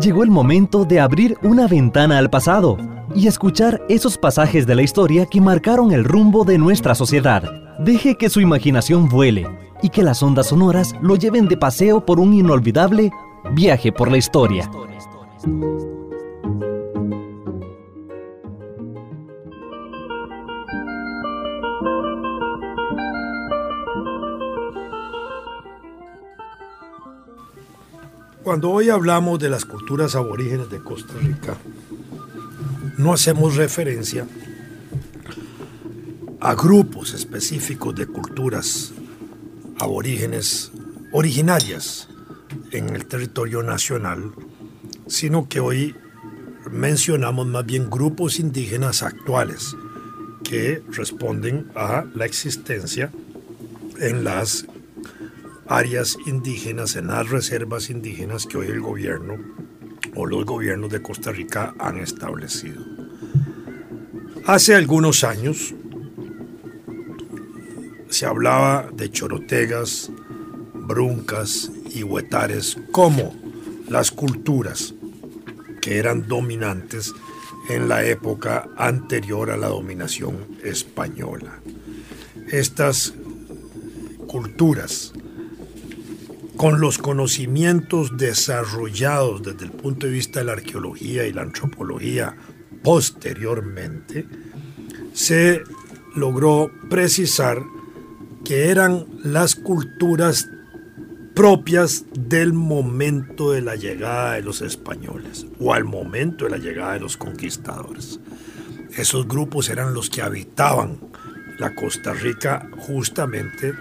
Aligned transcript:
Llegó 0.00 0.24
el 0.24 0.30
momento 0.30 0.84
de 0.84 0.98
abrir 0.98 1.38
una 1.42 1.68
ventana 1.68 2.18
al 2.18 2.28
pasado 2.28 2.76
y 3.14 3.28
escuchar 3.28 3.82
esos 3.88 4.18
pasajes 4.18 4.66
de 4.66 4.74
la 4.74 4.82
historia 4.82 5.26
que 5.26 5.40
marcaron 5.40 5.92
el 5.92 6.02
rumbo 6.02 6.44
de 6.44 6.58
nuestra 6.58 6.96
sociedad. 6.96 7.44
Deje 7.78 8.16
que 8.16 8.28
su 8.28 8.40
imaginación 8.40 9.08
vuele 9.08 9.46
y 9.80 9.90
que 9.90 10.02
las 10.02 10.22
ondas 10.22 10.48
sonoras 10.48 10.94
lo 11.00 11.14
lleven 11.14 11.46
de 11.46 11.56
paseo 11.56 12.04
por 12.04 12.18
un 12.18 12.34
inolvidable 12.34 13.12
viaje 13.54 13.92
por 13.92 14.10
la 14.10 14.16
historia. 14.16 14.68
Cuando 28.42 28.70
hoy 28.70 28.90
hablamos 28.90 29.38
de 29.38 29.48
las 29.48 29.64
culturas 29.64 30.16
aborígenes 30.16 30.68
de 30.68 30.82
Costa 30.82 31.14
Rica, 31.20 31.56
no 32.98 33.12
hacemos 33.12 33.54
referencia 33.54 34.26
a 36.40 36.54
grupos 36.56 37.14
específicos 37.14 37.94
de 37.94 38.06
culturas 38.06 38.92
aborígenes 39.78 40.72
originarias 41.12 42.08
en 42.72 42.88
el 42.96 43.06
territorio 43.06 43.62
nacional, 43.62 44.32
sino 45.06 45.48
que 45.48 45.60
hoy 45.60 45.94
mencionamos 46.68 47.46
más 47.46 47.64
bien 47.64 47.90
grupos 47.90 48.40
indígenas 48.40 49.04
actuales 49.04 49.76
que 50.42 50.82
responden 50.88 51.70
a 51.76 52.06
la 52.12 52.26
existencia 52.26 53.12
en 54.00 54.24
las 54.24 54.66
áreas 55.66 56.16
indígenas, 56.26 56.96
en 56.96 57.08
las 57.08 57.28
reservas 57.28 57.90
indígenas 57.90 58.46
que 58.46 58.58
hoy 58.58 58.68
el 58.68 58.80
gobierno 58.80 59.38
o 60.14 60.26
los 60.26 60.44
gobiernos 60.44 60.90
de 60.90 61.02
Costa 61.02 61.32
Rica 61.32 61.74
han 61.78 61.98
establecido. 61.98 62.84
Hace 64.46 64.74
algunos 64.74 65.24
años 65.24 65.74
se 68.10 68.26
hablaba 68.26 68.88
de 68.92 69.10
chorotegas, 69.10 70.10
bruncas 70.74 71.70
y 71.90 72.02
huetares 72.02 72.76
como 72.90 73.34
las 73.88 74.10
culturas 74.10 74.94
que 75.80 75.98
eran 75.98 76.28
dominantes 76.28 77.12
en 77.68 77.88
la 77.88 78.04
época 78.04 78.68
anterior 78.76 79.50
a 79.50 79.56
la 79.56 79.68
dominación 79.68 80.58
española. 80.62 81.60
Estas 82.50 83.14
culturas 84.26 85.12
con 86.62 86.80
los 86.80 86.96
conocimientos 86.96 88.16
desarrollados 88.16 89.42
desde 89.42 89.64
el 89.64 89.72
punto 89.72 90.06
de 90.06 90.12
vista 90.12 90.38
de 90.38 90.44
la 90.44 90.52
arqueología 90.52 91.26
y 91.26 91.32
la 91.32 91.42
antropología 91.42 92.36
posteriormente, 92.84 94.28
se 95.12 95.64
logró 96.14 96.70
precisar 96.88 97.64
que 98.44 98.70
eran 98.70 99.06
las 99.24 99.56
culturas 99.56 100.48
propias 101.34 102.04
del 102.12 102.52
momento 102.52 103.50
de 103.50 103.60
la 103.60 103.74
llegada 103.74 104.34
de 104.34 104.42
los 104.42 104.62
españoles 104.62 105.46
o 105.58 105.74
al 105.74 105.82
momento 105.82 106.44
de 106.44 106.52
la 106.52 106.58
llegada 106.58 106.92
de 106.92 107.00
los 107.00 107.16
conquistadores. 107.16 108.20
Esos 108.96 109.26
grupos 109.26 109.68
eran 109.68 109.94
los 109.94 110.10
que 110.10 110.22
habitaban 110.22 111.00
la 111.58 111.74
Costa 111.74 112.12
Rica 112.12 112.70
justamente 112.78 113.74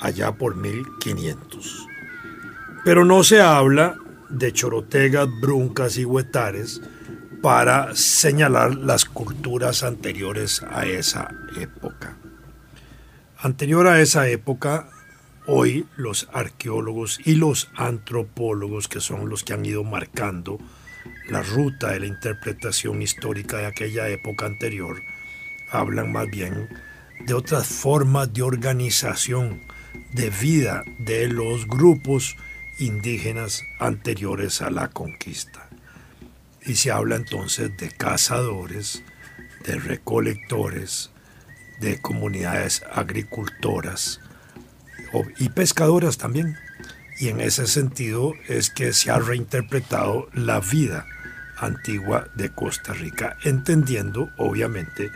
allá 0.00 0.32
por 0.32 0.56
1500. 0.56 1.87
Pero 2.84 3.04
no 3.04 3.24
se 3.24 3.40
habla 3.40 3.96
de 4.28 4.52
chorotegas, 4.52 5.28
bruncas 5.40 5.96
y 5.96 6.04
huetares 6.04 6.80
para 7.42 7.94
señalar 7.94 8.74
las 8.74 9.04
culturas 9.04 9.82
anteriores 9.82 10.62
a 10.70 10.86
esa 10.86 11.28
época. 11.60 12.16
Anterior 13.38 13.86
a 13.86 14.00
esa 14.00 14.28
época, 14.28 14.90
hoy 15.46 15.86
los 15.96 16.28
arqueólogos 16.32 17.20
y 17.24 17.36
los 17.36 17.70
antropólogos, 17.76 18.88
que 18.88 19.00
son 19.00 19.28
los 19.28 19.44
que 19.44 19.52
han 19.52 19.64
ido 19.64 19.84
marcando 19.84 20.58
la 21.28 21.42
ruta 21.42 21.92
de 21.92 22.00
la 22.00 22.06
interpretación 22.06 23.00
histórica 23.02 23.58
de 23.58 23.66
aquella 23.66 24.08
época 24.08 24.46
anterior, 24.46 25.00
hablan 25.70 26.10
más 26.10 26.26
bien 26.26 26.68
de 27.26 27.34
otras 27.34 27.66
formas 27.66 28.32
de 28.32 28.42
organización 28.42 29.60
de 30.12 30.30
vida 30.30 30.84
de 30.98 31.28
los 31.28 31.66
grupos 31.66 32.36
indígenas 32.78 33.62
anteriores 33.78 34.62
a 34.62 34.70
la 34.70 34.88
conquista. 34.88 35.68
Y 36.64 36.76
se 36.76 36.90
habla 36.90 37.16
entonces 37.16 37.76
de 37.76 37.90
cazadores, 37.90 39.02
de 39.64 39.76
recolectores, 39.76 41.10
de 41.80 42.00
comunidades 42.00 42.82
agricultoras 42.92 44.20
y 45.38 45.48
pescadoras 45.50 46.18
también. 46.18 46.56
Y 47.20 47.28
en 47.28 47.40
ese 47.40 47.66
sentido 47.66 48.34
es 48.46 48.70
que 48.70 48.92
se 48.92 49.10
ha 49.10 49.18
reinterpretado 49.18 50.28
la 50.32 50.60
vida 50.60 51.06
antigua 51.56 52.28
de 52.34 52.50
Costa 52.50 52.92
Rica, 52.92 53.36
entendiendo 53.42 54.30
obviamente 54.36 55.10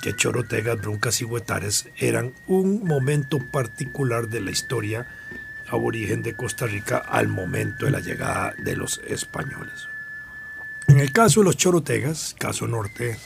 que 0.00 0.14
chorotegas, 0.14 0.80
bruncas 0.80 1.20
y 1.20 1.24
huetares 1.24 1.88
eran 1.96 2.32
un 2.46 2.84
momento 2.84 3.38
particular 3.50 4.28
de 4.28 4.40
la 4.40 4.52
historia 4.52 5.08
aborigen 5.70 6.22
de 6.22 6.34
Costa 6.34 6.66
Rica 6.66 6.98
al 6.98 7.28
momento 7.28 7.86
de 7.86 7.92
la 7.92 8.00
llegada 8.00 8.54
de 8.58 8.76
los 8.76 9.00
españoles. 9.06 9.88
En 10.86 11.00
el 11.00 11.12
caso 11.12 11.40
de 11.40 11.44
los 11.44 11.56
chorotegas, 11.56 12.34
caso 12.38 12.66
norte, 12.66 13.18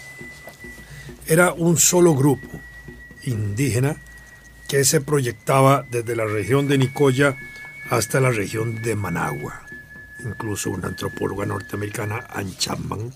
era 1.26 1.52
un 1.52 1.78
solo 1.78 2.14
grupo 2.14 2.60
indígena 3.25 3.97
que 4.69 4.84
se 4.84 5.00
proyectaba 5.00 5.86
desde 5.91 6.16
la 6.16 6.25
región 6.25 6.66
de 6.66 6.78
Nicoya 6.78 7.36
hasta 7.91 8.20
la 8.20 8.31
región 8.31 8.82
de 8.82 8.97
Managua. 8.97 9.62
Incluso 10.25 10.70
una 10.70 10.88
antropóloga 10.88 11.47
norteamericana, 11.47 12.26
Ann 12.31 12.56
Chapman, 12.56 13.12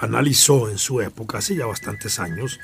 analizó 0.00 0.70
en 0.70 0.78
su 0.78 1.00
época, 1.00 1.38
hace 1.38 1.56
ya 1.56 1.66
bastantes 1.66 2.18
años, 2.18 2.60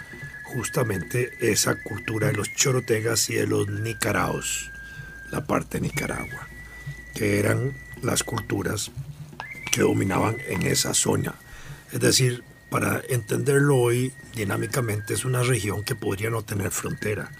justamente 0.50 1.30
esa 1.40 1.76
cultura 1.76 2.26
de 2.28 2.32
los 2.34 2.52
chorotegas 2.54 3.30
y 3.30 3.34
de 3.34 3.46
los 3.46 3.68
nicaraos, 3.68 4.70
la 5.30 5.46
parte 5.46 5.78
de 5.78 5.88
Nicaragua, 5.88 6.48
que 7.14 7.38
eran 7.38 7.72
las 8.02 8.24
culturas 8.24 8.90
que 9.70 9.82
dominaban 9.82 10.36
en 10.48 10.62
esa 10.62 10.92
zona. 10.92 11.34
Es 11.92 12.00
decir, 12.00 12.42
para 12.68 13.00
entenderlo 13.08 13.76
hoy 13.76 14.12
dinámicamente 14.34 15.14
es 15.14 15.24
una 15.24 15.42
región 15.42 15.84
que 15.84 15.94
podría 15.94 16.30
no 16.30 16.42
tener 16.42 16.70
frontera, 16.70 17.30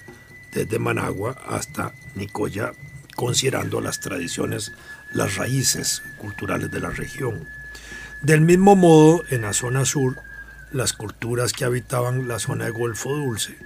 desde 0.53 0.79
Managua 0.79 1.37
hasta 1.47 1.93
Nicoya, 2.15 2.73
considerando 3.17 3.81
las 3.81 4.01
tradiciones, 4.01 4.73
las 5.13 5.37
raíces 5.37 6.03
culturales 6.19 6.71
de 6.71 6.81
la 6.81 6.91
región. 6.91 7.49
Del 8.23 8.41
mismo 8.41 8.77
modo, 8.77 9.25
en 9.31 9.43
la 9.43 9.53
zona 9.53 9.85
sur, 9.85 10.21
las 10.73 10.93
culturas 10.93 11.53
que 11.53 11.65
habitaban 11.65 12.29
la 12.29 12.39
zona 12.39 12.67
de 12.67 12.71
Golfo 12.71 13.15
Dulce 13.15 13.57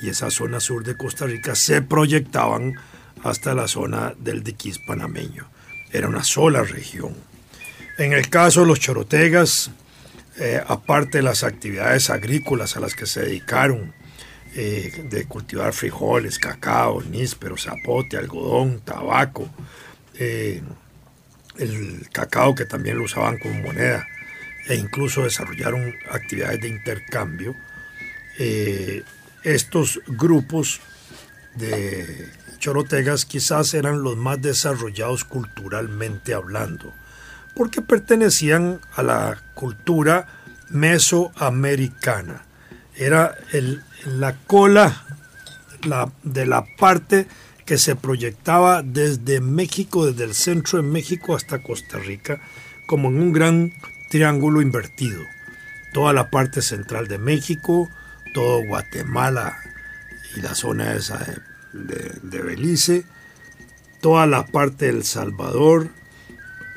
y 0.00 0.08
esa 0.08 0.30
zona 0.30 0.60
sur 0.60 0.84
de 0.84 0.96
Costa 0.96 1.26
Rica 1.26 1.54
se 1.54 1.82
proyectaban 1.82 2.74
hasta 3.22 3.54
la 3.54 3.68
zona 3.68 4.14
del 4.18 4.42
diquís 4.42 4.78
panameño. 4.78 5.48
Era 5.92 6.08
una 6.08 6.24
sola 6.24 6.62
región. 6.62 7.14
En 7.96 8.12
el 8.12 8.28
caso 8.28 8.60
de 8.60 8.66
los 8.66 8.80
chorotegas, 8.80 9.70
eh, 10.38 10.62
aparte 10.66 11.18
de 11.18 11.24
las 11.24 11.42
actividades 11.42 12.10
agrícolas 12.10 12.76
a 12.76 12.80
las 12.80 12.94
que 12.94 13.06
se 13.06 13.22
dedicaron, 13.22 13.92
eh, 14.54 15.06
de 15.10 15.24
cultivar 15.26 15.72
frijoles, 15.72 16.38
cacao, 16.38 17.02
níspero, 17.02 17.56
zapote, 17.56 18.16
algodón, 18.16 18.80
tabaco, 18.80 19.48
eh, 20.14 20.62
el 21.58 22.08
cacao 22.12 22.54
que 22.54 22.64
también 22.64 22.98
lo 22.98 23.04
usaban 23.04 23.38
como 23.38 23.60
moneda, 23.60 24.06
e 24.68 24.76
incluso 24.76 25.22
desarrollaron 25.22 25.94
actividades 26.10 26.60
de 26.60 26.68
intercambio, 26.68 27.56
estos 29.42 30.00
grupos 30.06 30.80
de 31.56 32.28
chorotegas 32.58 33.24
quizás 33.24 33.74
eran 33.74 34.02
los 34.02 34.16
más 34.16 34.40
desarrollados 34.40 35.24
culturalmente 35.24 36.34
hablando 36.34 36.92
porque 37.58 37.82
pertenecían 37.82 38.80
a 38.94 39.02
la 39.02 39.42
cultura 39.54 40.28
mesoamericana. 40.70 42.44
Era 42.94 43.36
la 44.06 44.36
cola 44.46 45.04
de 46.22 46.46
la 46.46 46.64
parte 46.78 47.26
que 47.66 47.76
se 47.76 47.96
proyectaba 47.96 48.82
desde 48.84 49.40
México, 49.40 50.06
desde 50.06 50.22
el 50.22 50.34
centro 50.34 50.80
de 50.80 50.88
México 50.88 51.34
hasta 51.34 51.60
Costa 51.60 51.98
Rica, 51.98 52.40
como 52.86 53.08
en 53.08 53.20
un 53.20 53.32
gran 53.32 53.72
triángulo 54.10 54.62
invertido. 54.62 55.22
Toda 55.92 56.12
la 56.12 56.30
parte 56.30 56.62
central 56.62 57.08
de 57.08 57.18
México, 57.18 57.90
todo 58.34 58.64
Guatemala 58.66 59.58
y 60.36 60.40
la 60.40 60.54
zona 60.54 60.94
esa 60.94 61.18
de 61.18 61.38
de, 61.72 62.42
Belice, 62.42 63.04
toda 64.00 64.26
la 64.26 64.46
parte 64.46 64.86
del 64.86 65.04
Salvador, 65.04 65.88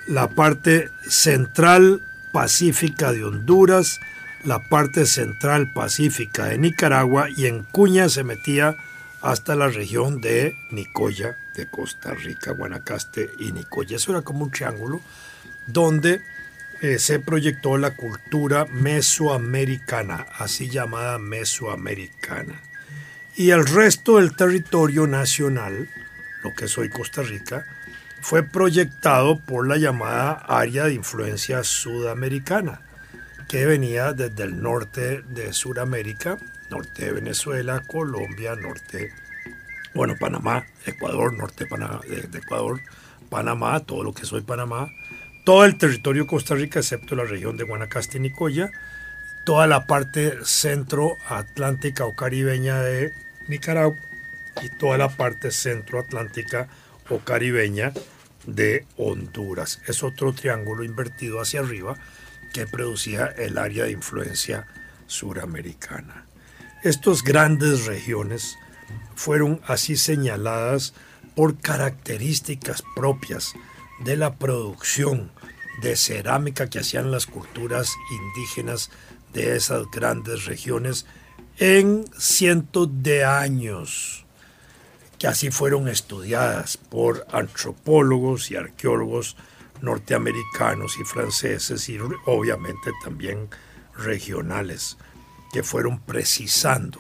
la 0.08 0.30
parte 0.30 0.90
central 1.08 2.02
pacífica 2.34 3.12
de 3.12 3.24
Honduras, 3.24 4.00
la 4.44 4.60
parte 4.70 5.06
central 5.06 5.72
pacífica 5.74 6.46
de 6.46 6.58
Nicaragua 6.58 7.28
y 7.30 7.46
en 7.46 7.64
Cuña 7.64 8.10
se 8.10 8.24
metía 8.24 8.76
hasta 9.22 9.56
la 9.56 9.68
región 9.68 10.20
de 10.20 10.56
Nicoya, 10.72 11.38
de 11.56 11.70
Costa 11.70 12.14
Rica, 12.14 12.52
Guanacaste 12.52 13.30
y 13.38 13.52
Nicoya. 13.52 13.98
Eso 13.98 14.12
era 14.12 14.24
como 14.24 14.46
un 14.46 14.52
triángulo 14.52 15.00
donde 15.68 16.22
eh, 16.82 16.98
se 16.98 17.20
proyectó 17.20 17.78
la 17.78 17.96
cultura 17.96 18.66
mesoamericana, 18.66 20.26
así 20.38 20.68
llamada 20.68 21.20
mesoamericana. 21.20 22.60
Y 23.36 23.52
el 23.52 23.66
resto 23.66 24.18
del 24.18 24.36
territorio 24.36 25.06
nacional, 25.06 25.90
lo 26.44 26.54
que 26.56 26.66
es 26.66 26.78
hoy 26.80 26.90
Costa 26.90 27.22
Rica, 27.22 27.66
fue 28.20 28.44
proyectado 28.44 29.40
por 29.40 29.68
la 29.68 29.78
llamada 29.78 30.32
área 30.32 30.86
de 30.86 30.96
influencia 30.96 31.64
sudamericana, 31.64 32.82
que 33.48 33.66
venía 33.68 34.14
desde 34.14 34.44
el 34.44 34.62
norte 34.62 35.22
de 35.22 35.54
Sudamérica, 35.54 36.40
norte 36.72 37.06
de 37.06 37.12
Venezuela, 37.12 37.84
Colombia, 37.86 38.56
norte, 38.56 39.14
bueno, 39.94 40.16
Panamá, 40.20 40.66
Ecuador, 40.86 41.34
norte 41.34 41.66
de, 41.66 42.22
de 42.28 42.38
Ecuador, 42.40 42.82
Panamá, 43.30 43.82
todo 43.82 44.04
lo 44.04 44.14
que 44.14 44.24
es 44.24 44.34
hoy 44.34 44.42
Panamá, 44.42 44.90
todo 45.44 45.66
el 45.66 45.78
territorio 45.78 46.24
de 46.24 46.30
Costa 46.30 46.56
Rica, 46.56 46.80
excepto 46.80 47.16
la 47.16 47.24
región 47.24 47.58
de 47.58 47.64
Guanacaste 47.64 48.18
y 48.18 48.22
Nicoya, 48.22 48.72
toda 49.46 49.68
la 49.68 49.88
parte 49.88 50.38
centroatlántica 50.44 52.06
o 52.06 52.16
caribeña 52.16 52.82
de 52.82 53.14
Nicaragua 53.48 53.98
y 54.62 54.70
toda 54.70 54.98
la 54.98 55.10
parte 55.10 55.52
centroatlántica 55.52 56.68
o 57.10 57.20
caribeña 57.20 57.92
de 58.46 58.86
Honduras. 58.98 59.82
Es 59.88 60.04
otro 60.04 60.34
triángulo 60.34 60.84
invertido 60.84 61.42
hacia 61.42 61.62
arriba 61.62 61.96
que 62.54 62.68
producía 62.68 63.26
el 63.26 63.58
área 63.58 63.86
de 63.86 63.92
influencia 63.92 64.68
suramericana. 65.08 66.26
Estas 66.84 67.24
grandes 67.24 67.86
regiones 67.86 68.58
fueron 69.16 69.62
así 69.66 69.96
señaladas 69.96 70.94
por 71.36 71.58
características 71.60 72.84
propias 72.96 73.54
de 74.04 74.18
la 74.18 74.36
producción 74.36 75.32
de 75.82 75.96
cerámica 75.96 76.70
que 76.70 76.80
hacían 76.80 77.12
las 77.12 77.26
culturas 77.26 77.94
indígenas 78.12 78.90
de 79.34 79.56
esas 79.56 79.90
grandes 79.92 80.46
regiones 80.46 81.06
en 81.58 82.06
cientos 82.18 82.90
de 82.92 83.24
años, 83.24 84.26
que 85.18 85.28
así 85.28 85.52
fueron 85.52 85.88
estudiadas 85.88 86.78
por 86.78 87.26
antropólogos 87.32 88.52
y 88.52 88.56
arqueólogos 88.56 89.38
norteamericanos 89.82 90.98
y 91.00 91.04
franceses 91.04 91.88
y 91.90 92.00
obviamente 92.26 92.92
también 93.04 93.50
regionales, 93.98 94.98
que 95.52 95.64
fueron 95.64 96.00
precisando 96.00 97.00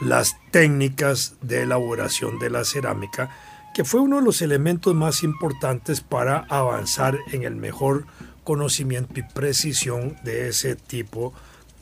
las 0.00 0.36
técnicas 0.50 1.34
de 1.40 1.62
elaboración 1.62 2.38
de 2.38 2.50
la 2.50 2.64
cerámica 2.64 3.30
que 3.74 3.84
fue 3.84 4.00
uno 4.00 4.16
de 4.16 4.22
los 4.22 4.42
elementos 4.42 4.94
más 4.94 5.22
importantes 5.22 6.00
para 6.00 6.46
avanzar 6.48 7.18
en 7.32 7.44
el 7.44 7.56
mejor 7.56 8.06
conocimiento 8.44 9.20
y 9.20 9.22
precisión 9.22 10.16
de 10.24 10.48
ese 10.48 10.76
tipo 10.76 11.32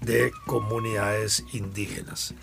de 0.00 0.32
comunidades 0.46 1.44
indígenas. 1.52 2.34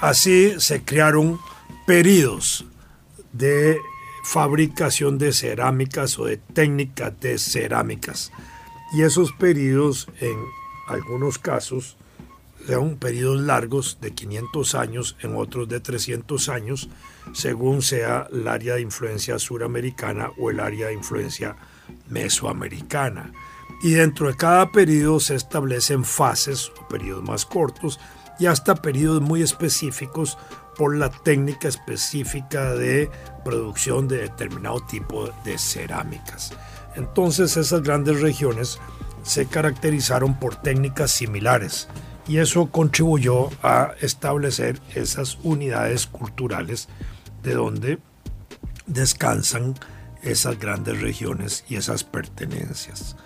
Así 0.00 0.54
se 0.58 0.82
crearon 0.82 1.38
periodos 1.86 2.64
de 3.32 3.78
fabricación 4.24 5.18
de 5.18 5.32
cerámicas 5.32 6.18
o 6.18 6.26
de 6.26 6.36
técnicas 6.36 7.18
de 7.20 7.38
cerámicas. 7.38 8.32
Y 8.92 9.02
esos 9.02 9.32
periodos, 9.32 10.08
en 10.20 10.36
algunos 10.88 11.38
casos, 11.38 11.96
son 12.66 12.96
periodos 12.96 13.40
largos 13.40 13.98
de 14.00 14.12
500 14.12 14.74
años, 14.74 15.16
en 15.20 15.36
otros 15.36 15.68
de 15.68 15.80
300 15.80 16.48
años, 16.48 16.88
según 17.32 17.82
sea 17.82 18.26
el 18.32 18.48
área 18.48 18.74
de 18.74 18.82
influencia 18.82 19.38
suramericana 19.38 20.30
o 20.38 20.50
el 20.50 20.60
área 20.60 20.88
de 20.88 20.94
influencia 20.94 21.56
mesoamericana. 22.08 23.32
Y 23.82 23.92
dentro 23.92 24.28
de 24.28 24.36
cada 24.36 24.70
periodo 24.72 25.20
se 25.20 25.34
establecen 25.34 26.04
fases 26.04 26.70
o 26.80 26.88
periodos 26.88 27.24
más 27.24 27.46
cortos 27.46 27.98
y 28.38 28.46
hasta 28.46 28.74
periodos 28.74 29.22
muy 29.22 29.42
específicos 29.42 30.38
por 30.76 30.96
la 30.96 31.10
técnica 31.10 31.68
específica 31.68 32.72
de 32.74 33.10
producción 33.44 34.08
de 34.08 34.18
determinado 34.18 34.80
tipo 34.80 35.28
de 35.44 35.58
cerámicas. 35.58 36.52
Entonces 36.96 37.56
esas 37.56 37.82
grandes 37.82 38.20
regiones 38.20 38.78
se 39.22 39.46
caracterizaron 39.46 40.38
por 40.38 40.56
técnicas 40.56 41.10
similares 41.10 41.88
y 42.30 42.38
eso 42.38 42.70
contribuyó 42.70 43.50
a 43.60 43.94
establecer 44.00 44.80
esas 44.94 45.36
unidades 45.42 46.06
culturales 46.06 46.86
de 47.42 47.54
donde 47.54 47.98
descansan 48.86 49.74
esas 50.22 50.56
grandes 50.60 51.00
regiones 51.00 51.64
y 51.68 51.74
esas 51.74 52.04
pertenencias. 52.04 53.16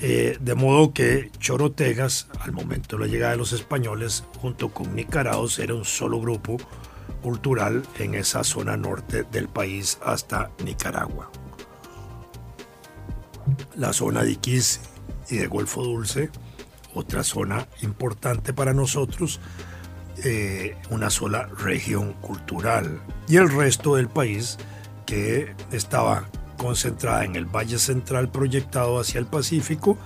Eh, 0.00 0.38
de 0.40 0.54
modo 0.54 0.92
que 0.92 1.32
Chorotegas, 1.40 2.28
al 2.38 2.52
momento 2.52 2.96
de 2.96 3.06
la 3.06 3.10
llegada 3.10 3.32
de 3.32 3.38
los 3.38 3.52
españoles, 3.52 4.22
junto 4.40 4.68
con 4.68 4.94
Nicaraos, 4.94 5.58
era 5.58 5.74
un 5.74 5.84
solo 5.84 6.20
grupo 6.20 6.58
cultural 7.24 7.82
en 7.98 8.14
esa 8.14 8.44
zona 8.44 8.76
norte 8.76 9.24
del 9.32 9.48
país 9.48 9.98
hasta 10.00 10.52
Nicaragua. 10.64 11.28
La 13.74 13.92
zona 13.92 14.22
de 14.22 14.30
Iquiz 14.30 14.78
y 15.28 15.38
de 15.38 15.48
Golfo 15.48 15.82
Dulce 15.82 16.30
otra 16.98 17.22
zona 17.22 17.66
importante 17.82 18.52
para 18.52 18.72
nosotros, 18.74 19.40
eh, 20.24 20.76
una 20.90 21.10
sola 21.10 21.46
región 21.58 22.12
cultural. 22.14 23.00
Y 23.28 23.36
el 23.36 23.50
resto 23.50 23.96
del 23.96 24.08
país 24.08 24.58
que 25.06 25.54
estaba 25.72 26.28
concentrada 26.56 27.24
en 27.24 27.36
el 27.36 27.46
Valle 27.46 27.78
Central 27.78 28.30
proyectado 28.30 28.98
hacia 29.00 29.20
el 29.20 29.26
Pacífico 29.26 29.96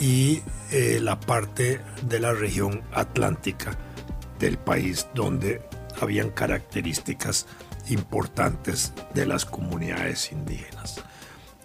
y 0.00 0.42
eh, 0.70 0.98
la 1.02 1.18
parte 1.18 1.80
de 2.02 2.20
la 2.20 2.32
región 2.32 2.82
atlántica 2.92 3.76
del 4.38 4.58
país 4.58 5.08
donde 5.14 5.62
habían 6.00 6.30
características 6.30 7.46
importantes 7.88 8.92
de 9.14 9.24
las 9.26 9.46
comunidades 9.46 10.32
indígenas. 10.32 11.02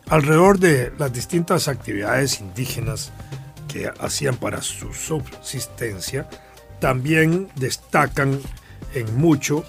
Alrededor 0.07 0.59
de 0.59 0.93
las 0.97 1.11
distintas 1.11 1.67
actividades 1.67 2.39
indígenas 2.39 3.11
que 3.71 3.91
hacían 3.99 4.35
para 4.35 4.61
su 4.61 4.93
subsistencia, 4.93 6.27
también 6.79 7.49
destacan 7.55 8.41
en 8.93 9.15
mucho 9.17 9.63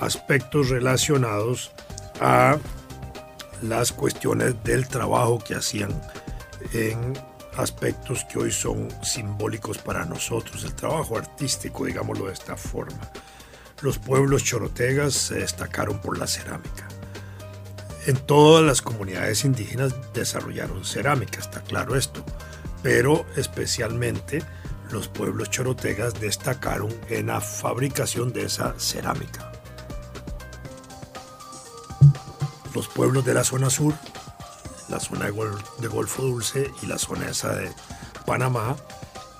aspectos 0.00 0.70
relacionados 0.70 1.70
a 2.20 2.58
las 3.62 3.92
cuestiones 3.92 4.62
del 4.64 4.88
trabajo 4.88 5.38
que 5.38 5.54
hacían 5.54 5.90
en 6.72 7.14
aspectos 7.56 8.24
que 8.24 8.38
hoy 8.38 8.50
son 8.50 8.88
simbólicos 9.04 9.78
para 9.78 10.04
nosotros, 10.04 10.64
el 10.64 10.74
trabajo 10.74 11.16
artístico, 11.16 11.84
digámoslo 11.84 12.26
de 12.26 12.32
esta 12.32 12.56
forma. 12.56 13.12
Los 13.82 13.98
pueblos 13.98 14.42
chorotegas 14.42 15.14
se 15.14 15.36
destacaron 15.36 16.00
por 16.00 16.18
la 16.18 16.26
cerámica. 16.26 16.88
En 18.06 18.16
todas 18.16 18.64
las 18.64 18.82
comunidades 18.82 19.44
indígenas 19.44 19.94
desarrollaron 20.12 20.84
cerámica, 20.84 21.38
está 21.38 21.60
claro 21.60 21.94
esto 21.94 22.24
pero 22.84 23.24
especialmente 23.34 24.42
los 24.90 25.08
pueblos 25.08 25.48
chorotegas 25.48 26.20
destacaron 26.20 26.94
en 27.08 27.28
la 27.28 27.40
fabricación 27.40 28.30
de 28.30 28.44
esa 28.44 28.78
cerámica. 28.78 29.50
Los 32.74 32.86
pueblos 32.88 33.24
de 33.24 33.32
la 33.32 33.42
zona 33.42 33.70
sur, 33.70 33.94
la 34.90 35.00
zona 35.00 35.30
de, 35.30 35.88
Golfo 35.88 36.22
Dulce 36.22 36.70
y 36.82 36.86
la 36.86 36.98
zona 36.98 37.30
esa 37.30 37.54
de 37.54 37.72
Panamá, 38.26 38.76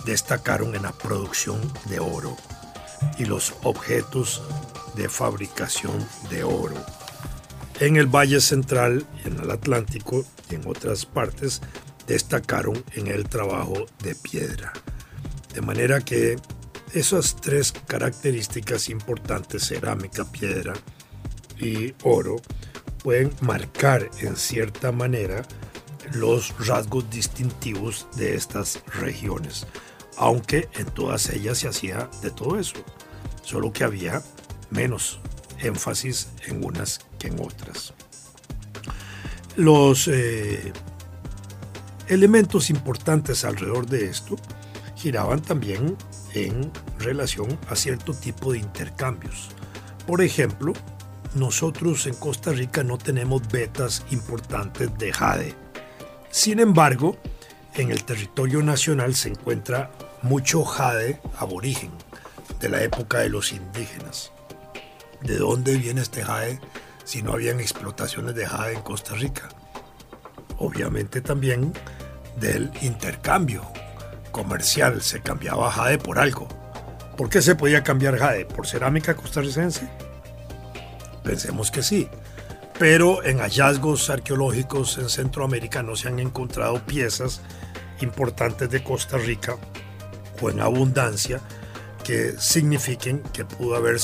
destacaron 0.07 0.75
en 0.75 0.83
la 0.83 0.93
producción 0.93 1.61
de 1.91 2.01
oro 2.01 2.39
y 3.19 3.27
los 3.27 3.53
objetos 3.63 4.43
de 4.95 5.11
fabricación 5.11 6.09
de 6.31 6.45
oro. 6.45 6.83
En 7.79 7.97
el 7.97 8.07
Valle 8.07 8.41
Central, 8.41 9.05
en 9.27 9.39
el 9.39 9.51
Atlántico 9.51 10.25
y 10.51 10.55
en 10.55 10.67
otras 10.67 11.05
partes 11.05 11.61
destacaron 12.07 12.85
en 12.93 13.07
el 13.07 13.29
trabajo 13.29 13.87
de 14.03 14.15
piedra. 14.15 14.73
De 15.55 15.61
manera 15.61 16.01
que 16.01 16.37
esas 16.93 17.37
tres 17.37 17.73
características 17.87 18.89
importantes, 18.89 19.67
cerámica, 19.67 20.25
piedra 20.25 20.75
y 21.59 21.95
oro, 22.03 22.37
pueden 23.03 23.33
marcar 23.41 24.11
en 24.21 24.37
cierta 24.37 24.93
manera 24.93 25.43
los 26.13 26.55
rasgos 26.67 27.09
distintivos 27.11 28.07
de 28.17 28.35
estas 28.35 28.83
regiones, 28.87 29.67
aunque 30.17 30.69
en 30.75 30.87
todas 30.87 31.31
ellas 31.31 31.59
se 31.59 31.69
hacía 31.69 32.09
de 32.23 32.31
todo 32.31 32.59
eso, 32.59 32.77
solo 33.43 33.73
que 33.73 33.85
había 33.85 34.23
menos 34.71 35.21
énfasis 35.61 36.29
en 36.47 36.65
unas 36.65 37.01
que 37.19 37.29
en 37.29 37.41
otras. 37.41 37.95
Los 39.57 40.09
eh, 40.09 40.73
elementos 42.09 42.71
importantes 42.71 43.45
alrededor 43.45 43.87
de 43.87 44.07
esto 44.07 44.37
giraban 44.97 45.41
también 45.41 45.97
en 46.33 46.71
relación 46.99 47.59
a 47.69 47.77
cierto 47.77 48.13
tipo 48.15 48.53
de 48.53 48.59
intercambios. 48.59 49.51
Por 50.07 50.23
ejemplo, 50.23 50.73
nosotros 51.35 52.07
en 52.07 52.15
Costa 52.15 52.53
Rica 52.53 52.85
no 52.85 52.99
tenemos 52.99 53.47
vetas 53.49 54.05
importantes 54.11 54.97
de 54.99 55.13
jade. 55.13 55.55
Sin 56.31 56.61
embargo, 56.61 57.17
en 57.75 57.91
el 57.91 58.05
territorio 58.05 58.63
nacional 58.63 59.15
se 59.15 59.31
encuentra 59.31 59.91
mucho 60.23 60.65
jade 60.65 61.21
aborigen 61.39 61.91
de 62.61 62.69
la 62.69 62.83
época 62.83 63.19
de 63.19 63.29
los 63.29 63.53
indígenas. 63.53 64.33
¿De 65.23 65.39
dónde 65.39 65.77
viene 65.77 66.03
este 66.03 66.23
jade 66.23 66.61
si 67.05 67.23
no 67.23 67.33
habían 67.33 67.61
explotaciones 67.61 68.35
de 68.35 68.47
jade 68.47 68.75
en 68.75 68.83
Costa 68.83 69.15
Rica? 69.15 69.49
Obviamente 70.59 71.21
también 71.21 71.73
del 72.37 72.71
intercambio 72.83 73.63
comercial, 74.31 75.01
se 75.01 75.21
cambiaba 75.21 75.71
jade 75.71 75.99
por 75.99 76.19
algo. 76.19 76.49
¿Por 77.17 77.29
qué 77.29 77.41
se 77.41 77.55
podía 77.55 77.85
cambiar 77.85 78.19
jade? 78.19 78.45
¿Por 78.45 78.67
cerámica 78.67 79.15
costarricense? 79.15 79.89
Pensemos 81.23 81.71
que 81.71 81.83
sí. 81.83 82.09
Pero 82.79 83.23
en 83.23 83.39
hallazgos 83.39 84.11
arqueológicos 84.11 84.99
en 84.99 85.09
Centroamérica 85.09 85.85
no 85.85 85.95
se 85.95 86.09
han 86.09 86.19
encontrado 86.19 86.85
piezas 86.85 87.41
importantes 88.01 88.69
de 88.69 88.83
Costa 88.83 89.17
Rica 89.17 89.57
o 90.43 90.51
en 90.51 90.61
abundancia 90.61 91.41
que 92.03 92.35
signifiquen 92.39 93.23
que 93.33 93.45
pudo 93.45 93.77
haber, 93.77 93.99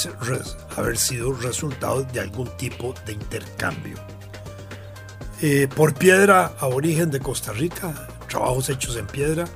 haber 0.76 0.96
sido 0.96 1.32
resultado 1.34 2.04
de 2.04 2.20
algún 2.20 2.48
tipo 2.56 2.94
de 3.04 3.12
intercambio. 3.12 3.96
Eh, 5.42 5.68
por 5.74 5.94
piedra 5.94 6.52
a 6.58 6.66
origen 6.66 7.10
de 7.10 7.18
Costa 7.18 7.52
Rica, 7.52 8.08
trabajos 8.28 8.68
hechos 8.68 8.96
en 8.96 9.06
piedra, 9.06 9.46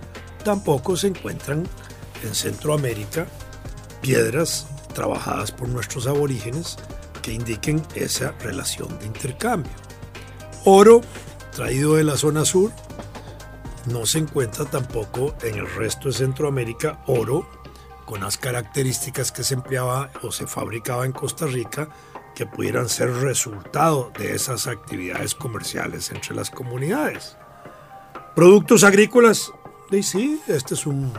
tampoco 0.42 0.96
se 0.96 1.08
encuentran 1.08 1.68
en 2.22 2.34
Centroamérica 2.34 3.26
piedras 4.00 4.66
trabajadas 4.94 5.52
por 5.52 5.68
nuestros 5.68 6.06
aborígenes 6.06 6.76
que 7.20 7.32
indiquen 7.32 7.82
esa 7.94 8.32
relación 8.40 8.98
de 8.98 9.06
intercambio. 9.06 9.72
Oro, 10.64 11.02
traído 11.54 11.96
de 11.96 12.04
la 12.04 12.16
zona 12.16 12.46
sur, 12.46 12.70
no 13.86 14.06
se 14.06 14.18
encuentra 14.18 14.64
tampoco 14.64 15.34
en 15.42 15.56
el 15.56 15.70
resto 15.74 16.08
de 16.08 16.14
Centroamérica 16.14 17.02
oro 17.06 17.46
con 18.06 18.20
las 18.20 18.38
características 18.38 19.32
que 19.32 19.44
se 19.44 19.52
empleaba 19.52 20.10
o 20.22 20.32
se 20.32 20.46
fabricaba 20.46 21.04
en 21.04 21.12
Costa 21.12 21.44
Rica 21.46 21.88
que 22.34 22.46
pudieran 22.46 22.88
ser 22.88 23.10
resultado 23.10 24.12
de 24.18 24.34
esas 24.34 24.66
actividades 24.66 25.34
comerciales 25.34 26.10
entre 26.10 26.34
las 26.34 26.50
comunidades. 26.50 27.36
Productos 28.34 28.82
agrícolas, 28.84 29.52
sí, 30.02 30.40
esta 30.48 30.74
es 30.74 30.86
un, 30.86 31.12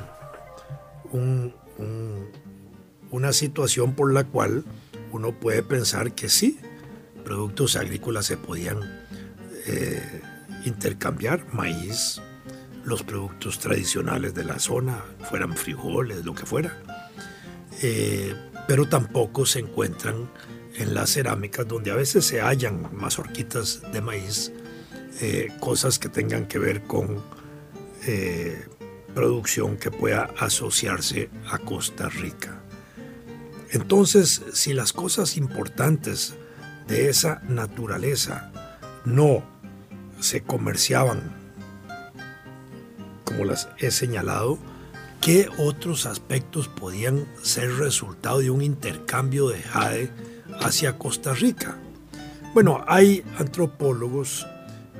una 3.11 3.31
situación 3.31 3.93
por 3.93 4.13
la 4.13 4.25
cual 4.25 4.65
uno 5.11 5.31
puede 5.31 5.63
pensar 5.63 6.11
que 6.13 6.27
sí, 6.27 6.59
productos 7.23 7.77
agrícolas 7.77 8.25
se 8.25 8.35
podían 8.37 8.79
eh, 9.67 10.21
intercambiar, 10.65 11.53
maíz, 11.53 12.21
los 12.83 13.03
productos 13.03 13.59
tradicionales 13.59 14.33
de 14.33 14.43
la 14.43 14.59
zona, 14.59 15.03
fueran 15.29 15.55
frijoles, 15.55 16.25
lo 16.25 16.35
que 16.35 16.45
fuera. 16.45 16.77
Eh, 17.81 18.35
pero 18.67 18.87
tampoco 18.87 19.45
se 19.45 19.59
encuentran 19.59 20.29
en 20.77 20.93
las 20.93 21.11
cerámicas 21.11 21.67
donde 21.67 21.91
a 21.91 21.95
veces 21.95 22.25
se 22.25 22.41
hallan 22.41 22.89
mazorquitas 22.93 23.81
de 23.91 24.01
maíz, 24.01 24.51
eh, 25.21 25.49
cosas 25.59 25.99
que 25.99 26.09
tengan 26.09 26.47
que 26.47 26.59
ver 26.59 26.83
con 26.83 27.23
eh, 28.05 28.65
producción 29.13 29.77
que 29.77 29.91
pueda 29.91 30.29
asociarse 30.37 31.29
a 31.49 31.57
Costa 31.59 32.09
Rica. 32.09 32.61
Entonces, 33.71 34.41
si 34.53 34.73
las 34.73 34.93
cosas 34.93 35.37
importantes 35.37 36.35
de 36.87 37.09
esa 37.09 37.41
naturaleza 37.47 38.51
no 39.05 39.43
se 40.19 40.41
comerciaban 40.41 41.35
como 43.23 43.45
las 43.45 43.69
he 43.79 43.91
señalado, 43.91 44.59
¿qué 45.19 45.49
otros 45.57 46.05
aspectos 46.05 46.67
podían 46.67 47.25
ser 47.41 47.71
resultado 47.77 48.39
de 48.39 48.49
un 48.49 48.61
intercambio 48.61 49.49
de 49.49 49.61
jade 49.61 50.11
hacia 50.61 50.97
Costa 50.97 51.33
Rica? 51.33 51.77
Bueno, 52.53 52.83
hay 52.87 53.23
antropólogos 53.37 54.47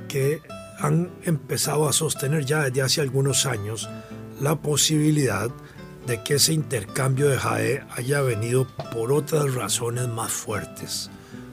que 0.08 0.40
han 0.78 1.10
empezado 1.22 1.88
a 1.88 1.92
sostener 1.92 2.44
ya 2.44 2.64
desde 2.64 2.82
hace 2.82 3.00
algunos 3.00 3.46
años 3.46 3.88
la 4.40 4.56
posibilidad 4.56 5.50
de 6.06 6.22
que 6.22 6.34
ese 6.34 6.52
intercambio 6.52 7.28
de 7.28 7.38
jade 7.38 7.84
haya 7.96 8.20
venido 8.20 8.66
por 8.92 9.12
otras 9.12 9.54
razones 9.54 10.08
más 10.08 10.30
fuertes, 10.32 11.10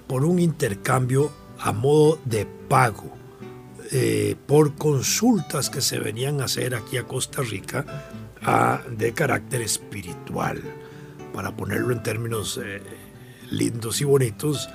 por 0.07 0.25
un 0.25 0.39
intercambio 0.39 1.31
a 1.59 1.71
modo 1.71 2.19
de 2.25 2.45
pago 2.67 3.13
eh, 3.91 4.35
por 4.47 4.75
consultas 4.75 5.69
que 5.69 5.81
se 5.81 5.99
venían 5.99 6.41
a 6.41 6.45
hacer 6.45 6.73
aquí 6.73 6.97
a 6.97 7.03
Costa 7.03 7.41
Rica 7.41 7.85
de 8.89 9.13
carácter 9.13 9.61
espiritual. 9.61 10.61
Para 11.33 11.55
ponerlo 11.55 11.93
en 11.93 12.03
términos 12.03 12.59
eh, 12.63 12.81
lindos 13.49 14.01
y 14.01 14.05
bonitos, 14.05 14.69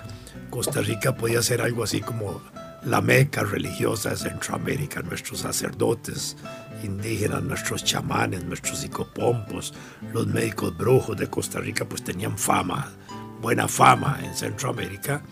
Costa 0.50 0.80
Rica 0.80 1.14
podía 1.14 1.42
ser 1.42 1.60
algo 1.60 1.84
así 1.84 2.00
como 2.00 2.40
la 2.84 3.00
meca 3.00 3.42
religiosa 3.42 4.10
de 4.10 4.16
Centroamérica, 4.16 5.02
nuestros 5.02 5.40
sacerdotes 5.40 6.36
indígenas, 6.82 7.42
nuestros 7.42 7.84
chamanes, 7.84 8.44
nuestros 8.44 8.78
psicopompos, 8.78 9.74
los 10.12 10.26
médicos 10.26 10.76
brujos 10.76 11.16
de 11.16 11.28
Costa 11.28 11.60
Rica, 11.60 11.84
pues 11.84 12.02
tenían 12.02 12.38
fama, 12.38 12.92
buena 13.40 13.68
fama 13.68 14.20
en 14.22 14.34
Centroamérica 14.34 15.22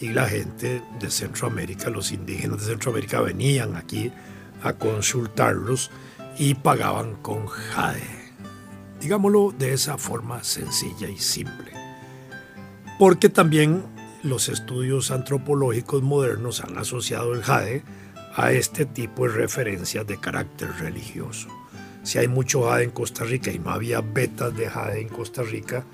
y 0.00 0.10
la 0.10 0.28
gente 0.28 0.82
de 1.00 1.10
Centroamérica, 1.10 1.90
los 1.90 2.12
indígenas 2.12 2.60
de 2.60 2.66
Centroamérica 2.66 3.20
venían 3.20 3.76
aquí 3.76 4.12
a 4.62 4.72
consultarlos 4.72 5.90
y 6.36 6.54
pagaban 6.54 7.16
con 7.16 7.46
jade. 7.46 8.18
Digámoslo 9.00 9.54
de 9.56 9.74
esa 9.74 9.96
forma 9.98 10.42
sencilla 10.42 11.08
y 11.08 11.18
simple. 11.18 11.67
Porque 12.98 13.28
también 13.28 13.84
los 14.22 14.48
estudios 14.48 15.10
antropológicos 15.10 16.02
modernos 16.02 16.60
han 16.60 16.76
asociado 16.78 17.32
el 17.32 17.42
jade 17.42 17.84
a 18.34 18.52
este 18.52 18.86
tipo 18.86 19.26
de 19.26 19.34
referencias 19.34 20.06
de 20.06 20.18
carácter 20.18 20.70
religioso. 20.80 21.48
Si 22.02 22.18
hay 22.18 22.26
mucho 22.26 22.62
jade 22.68 22.84
en 22.84 22.90
Costa 22.90 23.24
Rica 23.24 23.52
y 23.52 23.58
no 23.58 23.70
había 23.70 24.00
vetas 24.00 24.56
de 24.56 24.68
jade 24.68 25.00
en 25.00 25.08
Costa 25.08 25.42
Rica 25.42 25.84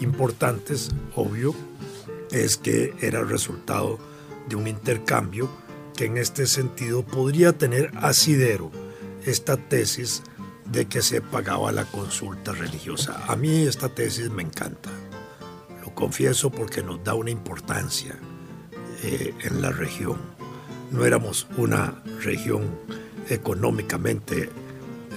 importantes, 0.00 0.90
obvio, 1.14 1.54
es 2.30 2.56
que 2.56 2.94
era 3.00 3.20
el 3.20 3.28
resultado 3.28 3.98
de 4.48 4.56
un 4.56 4.66
intercambio 4.66 5.50
que 5.96 6.06
en 6.06 6.16
este 6.16 6.46
sentido 6.46 7.04
podría 7.04 7.52
tener 7.52 7.90
asidero 7.96 8.70
esta 9.24 9.56
tesis 9.56 10.22
de 10.64 10.86
que 10.86 11.02
se 11.02 11.20
pagaba 11.20 11.72
la 11.72 11.84
consulta 11.84 12.52
religiosa. 12.52 13.22
A 13.28 13.36
mí 13.36 13.62
esta 13.62 13.88
tesis 13.88 14.30
me 14.30 14.42
encanta, 14.42 14.90
confieso 15.94 16.50
porque 16.50 16.82
nos 16.82 17.02
da 17.04 17.14
una 17.14 17.30
importancia 17.30 18.16
eh, 19.02 19.34
en 19.42 19.62
la 19.62 19.70
región. 19.70 20.18
No 20.90 21.04
éramos 21.04 21.46
una 21.56 22.02
región 22.22 22.78
económicamente 23.28 24.50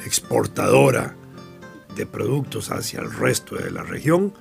exportadora 0.06 1.16
de 1.96 2.06
productos 2.06 2.72
hacia 2.72 3.02
el 3.02 3.12
resto 3.12 3.56
de 3.56 3.72
la 3.72 3.84
región, 3.84 4.34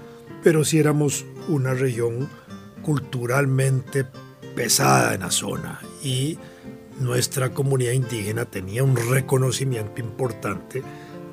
pero 0.42 0.64
sí 0.64 0.78
éramos 0.78 1.24
una 1.48 1.74
región 1.74 2.28
culturalmente 2.82 4.06
pesada 4.54 5.14
en 5.14 5.20
la 5.20 5.30
zona 5.30 5.80
y 6.02 6.38
nuestra 7.00 7.52
comunidad 7.52 7.92
indígena 7.92 8.44
tenía 8.46 8.82
un 8.82 8.96
reconocimiento 8.96 10.00
importante 10.00 10.82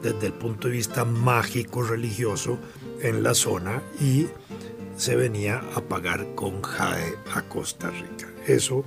desde 0.01 0.27
el 0.27 0.33
punto 0.33 0.67
de 0.67 0.73
vista 0.73 1.05
mágico 1.05 1.83
religioso 1.83 2.59
en 3.01 3.23
la 3.23 3.33
zona 3.33 3.81
y 4.01 4.27
se 4.95 5.15
venía 5.15 5.61
a 5.75 5.81
pagar 5.81 6.35
con 6.35 6.61
jade 6.61 7.17
a 7.33 7.41
Costa 7.43 7.89
Rica. 7.89 8.27
Eso, 8.47 8.85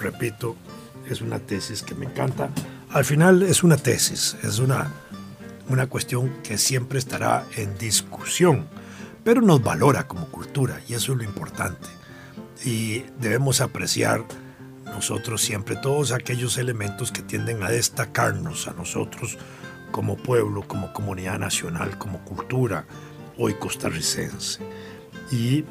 repito, 0.00 0.56
es 1.08 1.20
una 1.20 1.38
tesis 1.38 1.82
que 1.82 1.94
me 1.94 2.06
encanta. 2.06 2.50
Al 2.90 3.04
final 3.04 3.42
es 3.42 3.62
una 3.62 3.76
tesis, 3.76 4.36
es 4.42 4.58
una, 4.58 4.92
una 5.68 5.86
cuestión 5.86 6.30
que 6.42 6.58
siempre 6.58 6.98
estará 6.98 7.44
en 7.56 7.76
discusión, 7.78 8.66
pero 9.24 9.40
nos 9.40 9.62
valora 9.62 10.06
como 10.06 10.28
cultura 10.28 10.80
y 10.88 10.94
eso 10.94 11.12
es 11.12 11.18
lo 11.18 11.24
importante 11.24 11.98
y 12.64 13.04
debemos 13.20 13.60
apreciar 13.60 14.24
nosotros 14.84 15.42
siempre 15.42 15.76
todos 15.76 16.12
aquellos 16.12 16.58
elementos 16.58 17.12
que 17.12 17.22
tienden 17.22 17.62
a 17.62 17.70
destacarnos 17.70 18.68
a 18.68 18.72
nosotros 18.72 19.38
como 19.90 20.16
pueblo, 20.16 20.62
como 20.66 20.92
comunidad 20.92 21.38
nacional, 21.38 21.98
como 21.98 22.24
cultura 22.24 22.84
hoy 23.36 23.54
costarricense. 23.54 24.60
Y 25.30 25.64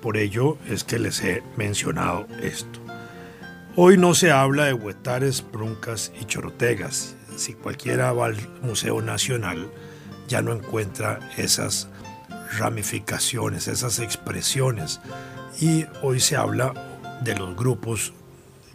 por 0.00 0.16
ello 0.16 0.56
es 0.68 0.84
que 0.84 0.98
les 0.98 1.22
he 1.22 1.42
mencionado 1.56 2.26
esto. 2.42 2.80
Hoy 3.76 3.96
no 3.96 4.14
se 4.14 4.30
habla 4.30 4.66
de 4.66 4.74
huetares, 4.74 5.44
bruncas 5.50 6.12
y 6.20 6.24
chorotegas. 6.24 7.16
Si 7.36 7.54
cualquiera 7.54 8.12
va 8.12 8.26
al 8.26 8.36
Museo 8.62 9.00
Nacional, 9.00 9.70
ya 10.28 10.42
no 10.42 10.52
encuentra 10.52 11.20
esas 11.36 11.88
ramificaciones, 12.58 13.68
esas 13.68 13.98
expresiones. 14.00 15.00
Y 15.60 15.86
hoy 16.02 16.20
se 16.20 16.36
habla 16.36 16.74
de 17.22 17.34
los 17.36 17.56
grupos 17.56 18.12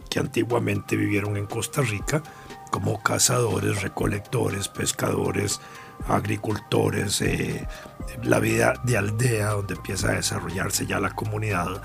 que 0.08 0.20
antiguamente 0.20 0.96
vivieron 0.96 1.36
en 1.36 1.46
Costa 1.46 1.82
Rica, 1.82 2.22
como 2.70 3.02
cazadores, 3.02 3.82
recolectores, 3.82 4.68
pescadores, 4.68 5.60
agricultores, 6.08 7.20
eh, 7.22 7.66
la 8.22 8.38
vida 8.38 8.74
de 8.84 8.96
aldea 8.96 9.50
donde 9.50 9.74
empieza 9.74 10.10
a 10.10 10.14
desarrollarse 10.14 10.86
ya 10.86 11.00
la 11.00 11.14
comunidad 11.14 11.82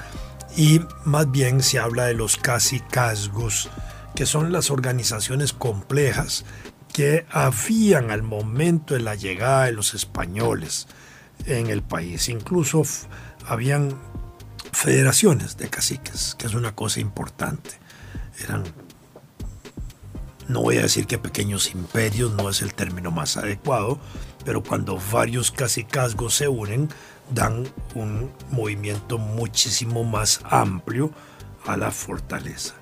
y 0.55 0.81
más 1.05 1.31
bien 1.31 1.61
se 1.61 1.79
habla 1.79 2.05
de 2.05 2.13
los 2.13 2.37
casicazgos, 2.37 3.69
que 4.15 4.25
son 4.25 4.51
las 4.51 4.69
organizaciones 4.69 5.53
complejas 5.53 6.45
que 6.93 7.25
habían 7.31 8.11
al 8.11 8.21
momento 8.21 8.93
de 8.93 8.99
la 8.99 9.15
llegada 9.15 9.65
de 9.65 9.71
los 9.71 9.93
españoles 9.93 10.87
en 11.45 11.67
el 11.67 11.81
país. 11.81 12.27
Incluso 12.27 12.83
habían 13.47 13.97
federaciones 14.73 15.57
de 15.57 15.69
caciques, 15.69 16.35
que 16.37 16.47
es 16.47 16.53
una 16.53 16.75
cosa 16.75 16.99
importante. 16.99 17.71
Eran, 18.43 18.63
no 20.51 20.61
voy 20.61 20.77
a 20.77 20.83
decir 20.83 21.07
que 21.07 21.17
pequeños 21.17 21.73
imperios, 21.73 22.31
no 22.33 22.49
es 22.49 22.61
el 22.61 22.73
término 22.73 23.11
más 23.11 23.37
adecuado, 23.37 23.99
pero 24.45 24.61
cuando 24.61 24.99
varios 25.11 25.51
cacicazgos 25.51 26.35
se 26.35 26.47
unen, 26.47 26.89
dan 27.33 27.63
un 27.95 28.31
movimiento 28.51 29.17
muchísimo 29.17 30.03
más 30.03 30.41
amplio 30.43 31.11
a 31.65 31.77
la 31.77 31.91
fortaleza. 31.91 32.73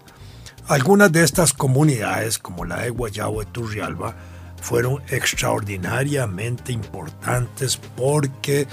Algunas 0.67 1.11
de 1.11 1.23
estas 1.23 1.53
comunidades, 1.53 2.37
como 2.39 2.65
la 2.65 2.81
de 2.81 2.89
Guayabo 2.89 3.39
de 3.39 3.45
Turrialba, 3.47 4.15
fueron 4.61 5.01
extraordinariamente 5.09 6.71
importantes 6.71 7.77
porque 7.77 8.67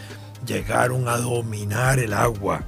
llegaron 0.46 1.08
a 1.08 1.16
dominar 1.16 1.98
el 1.98 2.12
agua. 2.12 2.62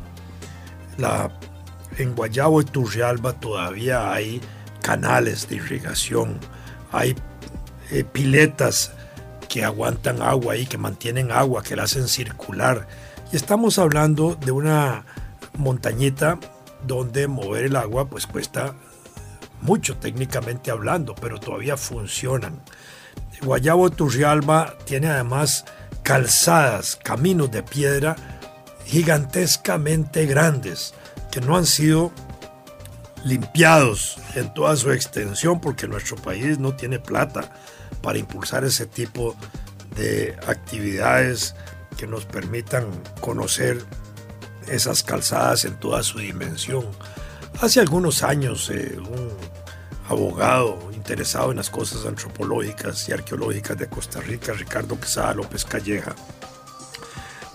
En 1.96 2.14
Guayabo 2.14 2.62
de 2.62 2.70
Turrialba 2.70 3.34
todavía 3.34 4.12
hay 4.12 4.40
canales 4.82 5.48
de 5.48 5.56
irrigación, 5.56 6.38
hay 6.92 7.16
eh, 7.90 8.04
piletas 8.04 8.92
que 9.48 9.64
aguantan 9.64 10.22
agua 10.22 10.56
y 10.56 10.66
que 10.66 10.78
mantienen 10.78 11.32
agua, 11.32 11.62
que 11.62 11.76
la 11.76 11.84
hacen 11.84 12.08
circular. 12.08 12.86
Y 13.32 13.36
estamos 13.36 13.78
hablando 13.78 14.34
de 14.34 14.52
una 14.52 15.04
montañita 15.56 16.38
donde 16.86 17.26
mover 17.26 17.64
el 17.64 17.76
agua 17.76 18.08
pues 18.08 18.26
cuesta 18.26 18.74
mucho 19.60 19.96
técnicamente 19.96 20.70
hablando, 20.70 21.14
pero 21.14 21.40
todavía 21.40 21.76
funcionan. 21.76 22.60
Guayabo 23.42 23.90
Turrialba 23.90 24.76
tiene 24.84 25.08
además 25.08 25.64
calzadas, 26.02 26.96
caminos 26.96 27.50
de 27.50 27.62
piedra 27.62 28.16
gigantescamente 28.84 30.26
grandes 30.26 30.94
que 31.30 31.40
no 31.40 31.56
han 31.56 31.66
sido 31.66 32.10
limpiados 33.28 34.16
en 34.34 34.52
toda 34.54 34.74
su 34.76 34.90
extensión 34.90 35.60
porque 35.60 35.86
nuestro 35.86 36.16
país 36.16 36.58
no 36.58 36.74
tiene 36.74 36.98
plata 36.98 37.52
para 38.02 38.18
impulsar 38.18 38.64
ese 38.64 38.86
tipo 38.86 39.36
de 39.96 40.34
actividades 40.46 41.54
que 41.96 42.06
nos 42.06 42.24
permitan 42.24 42.86
conocer 43.20 43.78
esas 44.66 45.02
calzadas 45.02 45.64
en 45.64 45.78
toda 45.78 46.02
su 46.02 46.18
dimensión. 46.18 46.86
Hace 47.60 47.80
algunos 47.80 48.22
años 48.22 48.70
eh, 48.70 48.96
un 48.98 49.30
abogado 50.08 50.90
interesado 50.94 51.50
en 51.50 51.58
las 51.58 51.70
cosas 51.70 52.06
antropológicas 52.06 53.08
y 53.08 53.12
arqueológicas 53.12 53.76
de 53.76 53.88
Costa 53.88 54.20
Rica, 54.20 54.52
Ricardo 54.52 54.98
Quesada 54.98 55.34
López 55.34 55.64
Calleja, 55.64 56.14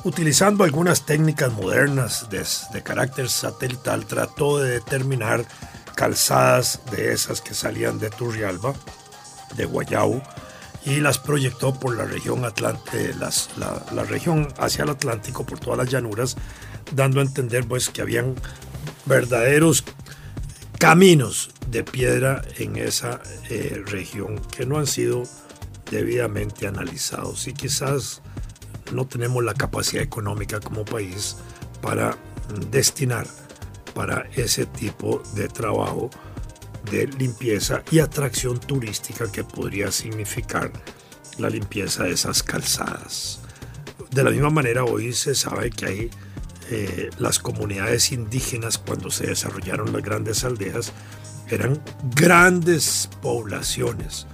utilizando 0.04 0.64
algunas 0.64 1.06
técnicas 1.06 1.52
modernas 1.54 2.28
de, 2.30 2.46
de 2.74 2.84
carácter 2.84 3.30
satelital, 3.30 4.06
trató 4.06 4.60
de 4.60 4.72
determinar 4.72 5.46
calzadas 5.96 6.82
de 6.92 7.14
esas 7.14 7.42
que 7.42 7.54
salían 7.54 8.00
de 8.00 8.10
Turrialba 8.10 8.74
de 9.56 9.66
Guayau 9.66 10.22
y 10.86 11.00
las 11.00 11.18
proyectó 11.18 11.74
por 11.74 11.96
la 11.96 12.06
región 12.06 12.44
hacia 14.58 14.84
el 14.84 14.90
Atlántico, 14.90 15.46
por 15.46 15.60
todas 15.60 15.78
las 15.78 15.90
llanuras, 15.90 16.36
dando 16.92 17.20
a 17.20 17.24
entender 17.24 17.66
pues 17.68 17.90
que 17.90 18.02
habían 18.02 18.36
verdaderos 19.06 19.84
caminos 20.78 21.52
de 21.68 21.84
piedra 21.84 22.42
en 22.58 22.76
esa 22.76 23.22
eh, 23.50 23.82
región 23.86 24.40
que 24.52 24.66
no 24.66 24.78
han 24.78 24.88
sido 24.88 25.24
debidamente 25.90 26.68
analizados. 26.68 27.48
Y 27.48 27.54
quizás 27.54 28.22
no 28.92 29.06
tenemos 29.06 29.44
la 29.44 29.54
capacidad 29.54 30.04
económica 30.04 30.60
como 30.60 30.86
país 30.86 31.38
para 31.82 32.18
destinar 32.70 33.28
para 33.94 34.28
ese 34.36 34.66
tipo 34.66 35.22
de 35.36 35.48
trabajo 35.48 36.10
de 36.90 37.08
limpieza 37.08 37.84
y 37.92 38.00
atracción 38.00 38.60
turística 38.60 39.32
que 39.32 39.44
podría 39.44 39.92
significar 39.92 40.72
la 41.38 41.50
limpieza 41.50 42.04
de 42.04 42.12
esas 42.12 42.44
calzadas. 42.44 43.40
De 44.12 44.24
la 44.24 44.32
misma 44.32 44.50
manera, 44.50 44.84
hoy 44.84 45.14
se 45.14 45.34
sabe 45.34 45.70
que 45.70 45.86
hay 45.86 46.10
eh, 46.70 47.10
las 47.18 47.40
comunidades 47.40 48.12
indígenas 48.12 48.78
cuando 48.78 49.12
se 49.12 49.28
desarrollaron 49.28 49.92
las 49.94 50.04
grandes 50.04 50.44
aldeas, 50.44 50.92
eran 51.50 51.82
grandes 52.16 53.10
poblaciones 53.22 54.28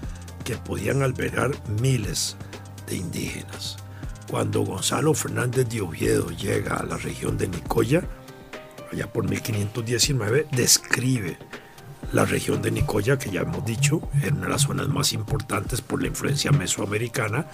que 0.44 0.56
podían 0.58 1.02
albergar 1.02 1.52
miles 1.82 2.38
de 2.88 2.98
indígenas. 2.98 3.78
Cuando 4.30 4.62
Gonzalo 4.62 5.16
Fernández 5.16 5.68
de 5.70 5.82
Oviedo 5.82 6.30
llega 6.30 6.76
a 6.76 6.84
la 6.84 6.98
región 6.98 7.36
de 7.36 7.48
Nicoya, 7.48 8.04
allá 8.92 9.12
por 9.12 9.28
1519, 9.28 10.46
describe 10.52 11.40
la 12.14 12.26
región 12.26 12.62
de 12.62 12.70
Nicoya, 12.70 13.18
que 13.18 13.32
ya 13.32 13.42
hemos 13.42 13.66
dicho, 13.66 14.02
era 14.22 14.36
una 14.36 14.46
de 14.46 14.50
las 14.50 14.62
zonas 14.62 14.88
más 14.88 15.14
importantes 15.14 15.82
por 15.82 16.00
la 16.00 16.10
influencia 16.10 16.52
mesoamericana, 16.52 17.48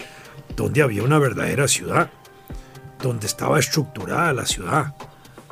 donde 0.54 0.82
había 0.82 1.02
una 1.02 1.18
verdadera 1.18 1.66
ciudad, 1.66 2.10
donde 3.02 3.26
estaba 3.26 3.58
estructurada 3.58 4.34
la 4.34 4.44
ciudad, 4.44 4.94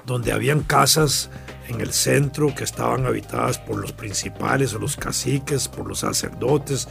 donde 0.04 0.30
habían 0.30 0.60
casas 0.60 1.30
en 1.68 1.80
el 1.80 1.94
centro 1.94 2.54
que 2.54 2.64
estaban 2.64 3.06
habitadas 3.06 3.58
por 3.58 3.78
los 3.78 3.92
principales 3.92 4.74
o 4.74 4.78
los 4.78 4.96
caciques, 4.96 5.68
por 5.68 5.86
los 5.86 6.00
sacerdotes, 6.00 6.86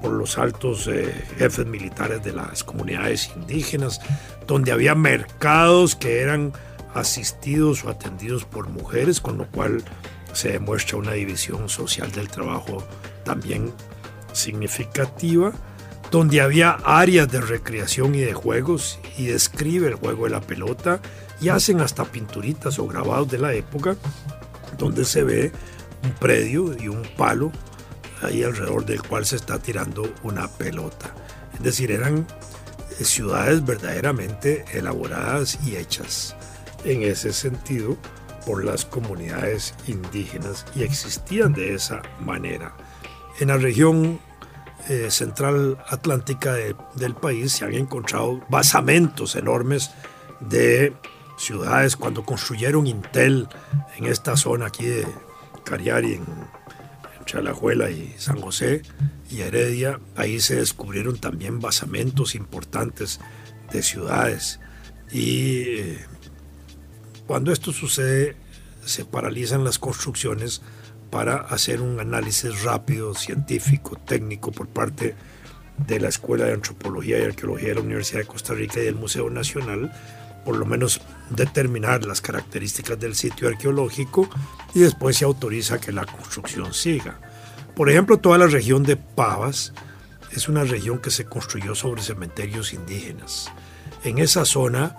por 0.00 0.12
los 0.12 0.38
altos 0.38 0.86
eh, 0.88 1.12
jefes 1.38 1.66
militares 1.66 2.22
de 2.22 2.32
las 2.32 2.64
comunidades 2.64 3.30
indígenas, 3.36 4.00
donde 4.46 4.72
había 4.72 4.94
mercados 4.94 5.94
que 5.96 6.20
eran 6.20 6.52
asistidos 6.94 7.84
o 7.84 7.90
atendidos 7.90 8.44
por 8.44 8.68
mujeres, 8.68 9.20
con 9.20 9.38
lo 9.38 9.46
cual 9.46 9.82
se 10.32 10.52
demuestra 10.52 10.98
una 10.98 11.12
división 11.12 11.68
social 11.68 12.10
del 12.12 12.28
trabajo 12.28 12.84
también 13.24 13.72
significativa, 14.32 15.52
donde 16.10 16.40
había 16.40 16.72
áreas 16.84 17.30
de 17.30 17.40
recreación 17.40 18.14
y 18.14 18.20
de 18.20 18.32
juegos 18.32 18.98
y 19.16 19.26
describe 19.26 19.88
el 19.88 19.94
juego 19.94 20.24
de 20.24 20.30
la 20.30 20.40
pelota 20.40 21.00
y 21.40 21.48
hacen 21.48 21.80
hasta 21.80 22.04
pinturitas 22.04 22.78
o 22.78 22.86
grabados 22.86 23.30
de 23.30 23.38
la 23.38 23.52
época, 23.54 23.96
donde 24.76 25.04
se 25.04 25.22
ve 25.22 25.52
un 26.02 26.10
predio 26.12 26.76
y 26.78 26.88
un 26.88 27.02
palo 27.16 27.52
ahí 28.22 28.42
alrededor 28.42 28.84
del 28.84 29.02
cual 29.02 29.26
se 29.26 29.36
está 29.36 29.58
tirando 29.58 30.12
una 30.22 30.48
pelota. 30.48 31.14
Es 31.54 31.62
decir, 31.62 31.90
eran 31.90 32.26
ciudades 33.04 33.64
verdaderamente 33.64 34.64
elaboradas 34.72 35.58
y 35.64 35.76
hechas 35.76 36.36
en 36.84 37.02
ese 37.02 37.32
sentido 37.32 37.96
por 38.46 38.64
las 38.64 38.84
comunidades 38.84 39.74
indígenas 39.86 40.64
y 40.74 40.82
existían 40.82 41.52
de 41.52 41.74
esa 41.74 42.02
manera. 42.20 42.74
En 43.38 43.48
la 43.48 43.56
región 43.56 44.20
eh, 44.88 45.10
central 45.10 45.78
atlántica 45.88 46.54
del 46.94 47.14
país 47.14 47.52
se 47.52 47.64
han 47.64 47.74
encontrado 47.74 48.40
basamentos 48.48 49.36
enormes 49.36 49.90
de 50.40 50.94
ciudades 51.36 51.96
cuando 51.96 52.24
construyeron 52.24 52.86
Intel 52.86 53.48
en 53.96 54.06
esta 54.06 54.36
zona 54.36 54.66
aquí 54.66 54.86
de 54.86 55.06
Cariari, 55.64 56.20
Chalajuela 57.30 57.92
y 57.92 58.12
San 58.18 58.40
José 58.40 58.82
y 59.30 59.42
Heredia, 59.42 60.00
ahí 60.16 60.40
se 60.40 60.56
descubrieron 60.56 61.16
también 61.16 61.60
basamentos 61.60 62.34
importantes 62.34 63.20
de 63.72 63.84
ciudades. 63.84 64.58
Y 65.12 65.60
eh, 65.60 65.98
cuando 67.28 67.52
esto 67.52 67.72
sucede, 67.72 68.34
se 68.84 69.04
paralizan 69.04 69.62
las 69.62 69.78
construcciones 69.78 70.60
para 71.10 71.36
hacer 71.36 71.80
un 71.80 72.00
análisis 72.00 72.64
rápido, 72.64 73.14
científico, 73.14 73.96
técnico 73.96 74.50
por 74.50 74.66
parte 74.66 75.14
de 75.86 76.00
la 76.00 76.08
Escuela 76.08 76.46
de 76.46 76.54
Antropología 76.54 77.20
y 77.20 77.22
Arqueología 77.22 77.68
de 77.68 77.74
la 77.76 77.82
Universidad 77.82 78.22
de 78.22 78.26
Costa 78.26 78.54
Rica 78.54 78.80
y 78.80 78.86
del 78.86 78.96
Museo 78.96 79.30
Nacional, 79.30 79.92
por 80.44 80.56
lo 80.56 80.66
menos 80.66 81.00
determinar 81.30 82.04
las 82.04 82.20
características 82.20 82.98
del 82.98 83.14
sitio 83.14 83.48
arqueológico 83.48 84.28
y 84.74 84.80
después 84.80 85.16
se 85.16 85.24
autoriza 85.24 85.80
que 85.80 85.92
la 85.92 86.06
construcción 86.06 86.74
siga. 86.74 87.20
Por 87.74 87.90
ejemplo, 87.90 88.18
toda 88.18 88.38
la 88.38 88.46
región 88.46 88.82
de 88.82 88.96
Pavas 88.96 89.72
es 90.32 90.48
una 90.48 90.64
región 90.64 90.98
que 90.98 91.10
se 91.10 91.24
construyó 91.24 91.74
sobre 91.74 92.02
cementerios 92.02 92.72
indígenas. 92.72 93.50
En 94.04 94.18
esa 94.18 94.44
zona 94.44 94.96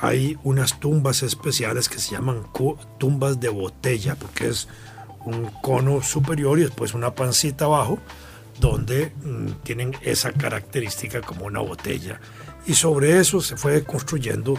hay 0.00 0.38
unas 0.44 0.78
tumbas 0.78 1.22
especiales 1.22 1.88
que 1.88 1.98
se 1.98 2.12
llaman 2.12 2.44
tumbas 2.98 3.40
de 3.40 3.48
botella, 3.48 4.14
porque 4.14 4.48
es 4.48 4.68
un 5.24 5.50
cono 5.62 6.02
superior 6.02 6.58
y 6.58 6.62
después 6.62 6.94
una 6.94 7.14
pancita 7.14 7.64
abajo, 7.64 7.98
donde 8.60 9.12
mm, 9.22 9.62
tienen 9.64 9.96
esa 10.02 10.32
característica 10.32 11.20
como 11.20 11.46
una 11.46 11.60
botella. 11.60 12.20
Y 12.66 12.74
sobre 12.74 13.18
eso 13.18 13.40
se 13.40 13.56
fue 13.56 13.84
construyendo, 13.84 14.58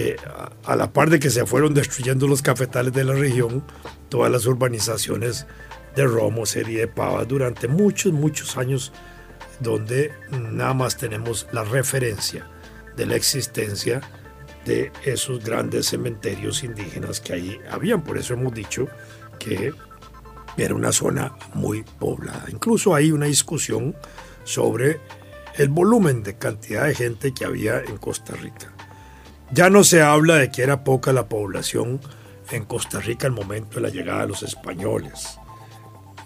eh, 0.00 0.16
a 0.64 0.76
la 0.76 0.92
par 0.92 1.10
de 1.10 1.18
que 1.18 1.28
se 1.28 1.44
fueron 1.44 1.74
destruyendo 1.74 2.28
los 2.28 2.40
cafetales 2.40 2.92
de 2.92 3.02
la 3.02 3.14
región, 3.14 3.64
todas 4.08 4.30
las 4.30 4.46
urbanizaciones 4.46 5.44
de 5.96 6.04
Romo, 6.04 6.46
serie 6.46 6.78
de 6.78 6.86
Pavas, 6.86 7.26
durante 7.26 7.66
muchos, 7.66 8.12
muchos 8.12 8.56
años, 8.56 8.92
donde 9.58 10.12
nada 10.30 10.72
más 10.72 10.96
tenemos 10.96 11.48
la 11.50 11.64
referencia 11.64 12.46
de 12.96 13.06
la 13.06 13.16
existencia 13.16 14.00
de 14.64 14.92
esos 15.04 15.42
grandes 15.42 15.86
cementerios 15.86 16.62
indígenas 16.62 17.20
que 17.20 17.32
ahí 17.32 17.58
habían. 17.68 18.04
Por 18.04 18.18
eso 18.18 18.34
hemos 18.34 18.54
dicho 18.54 18.86
que 19.40 19.72
era 20.56 20.76
una 20.76 20.92
zona 20.92 21.34
muy 21.54 21.82
poblada. 21.98 22.44
Incluso 22.52 22.94
hay 22.94 23.10
una 23.10 23.26
discusión 23.26 23.96
sobre 24.44 25.00
el 25.56 25.70
volumen 25.70 26.22
de 26.22 26.38
cantidad 26.38 26.84
de 26.86 26.94
gente 26.94 27.34
que 27.34 27.44
había 27.44 27.80
en 27.80 27.96
Costa 27.96 28.36
Rica. 28.36 28.77
Ya 29.50 29.70
no 29.70 29.82
se 29.84 30.02
habla 30.02 30.36
de 30.36 30.50
que 30.50 30.62
era 30.62 30.84
poca 30.84 31.12
la 31.12 31.28
población 31.28 32.00
en 32.50 32.64
Costa 32.64 33.00
Rica 33.00 33.26
al 33.26 33.32
momento 33.32 33.76
de 33.76 33.80
la 33.82 33.88
llegada 33.88 34.22
de 34.22 34.28
los 34.28 34.42
españoles. 34.42 35.38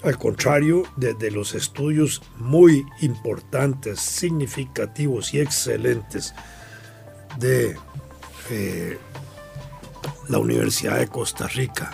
Al 0.02 0.18
contrario, 0.18 0.82
desde 0.96 1.30
los 1.30 1.54
estudios 1.54 2.22
muy 2.36 2.84
importantes, 3.00 4.00
significativos 4.00 5.32
y 5.32 5.40
excelentes 5.40 6.34
de 7.38 7.76
eh, 8.50 8.98
la 10.28 10.38
Universidad 10.38 10.98
de 10.98 11.06
Costa 11.06 11.46
Rica, 11.46 11.92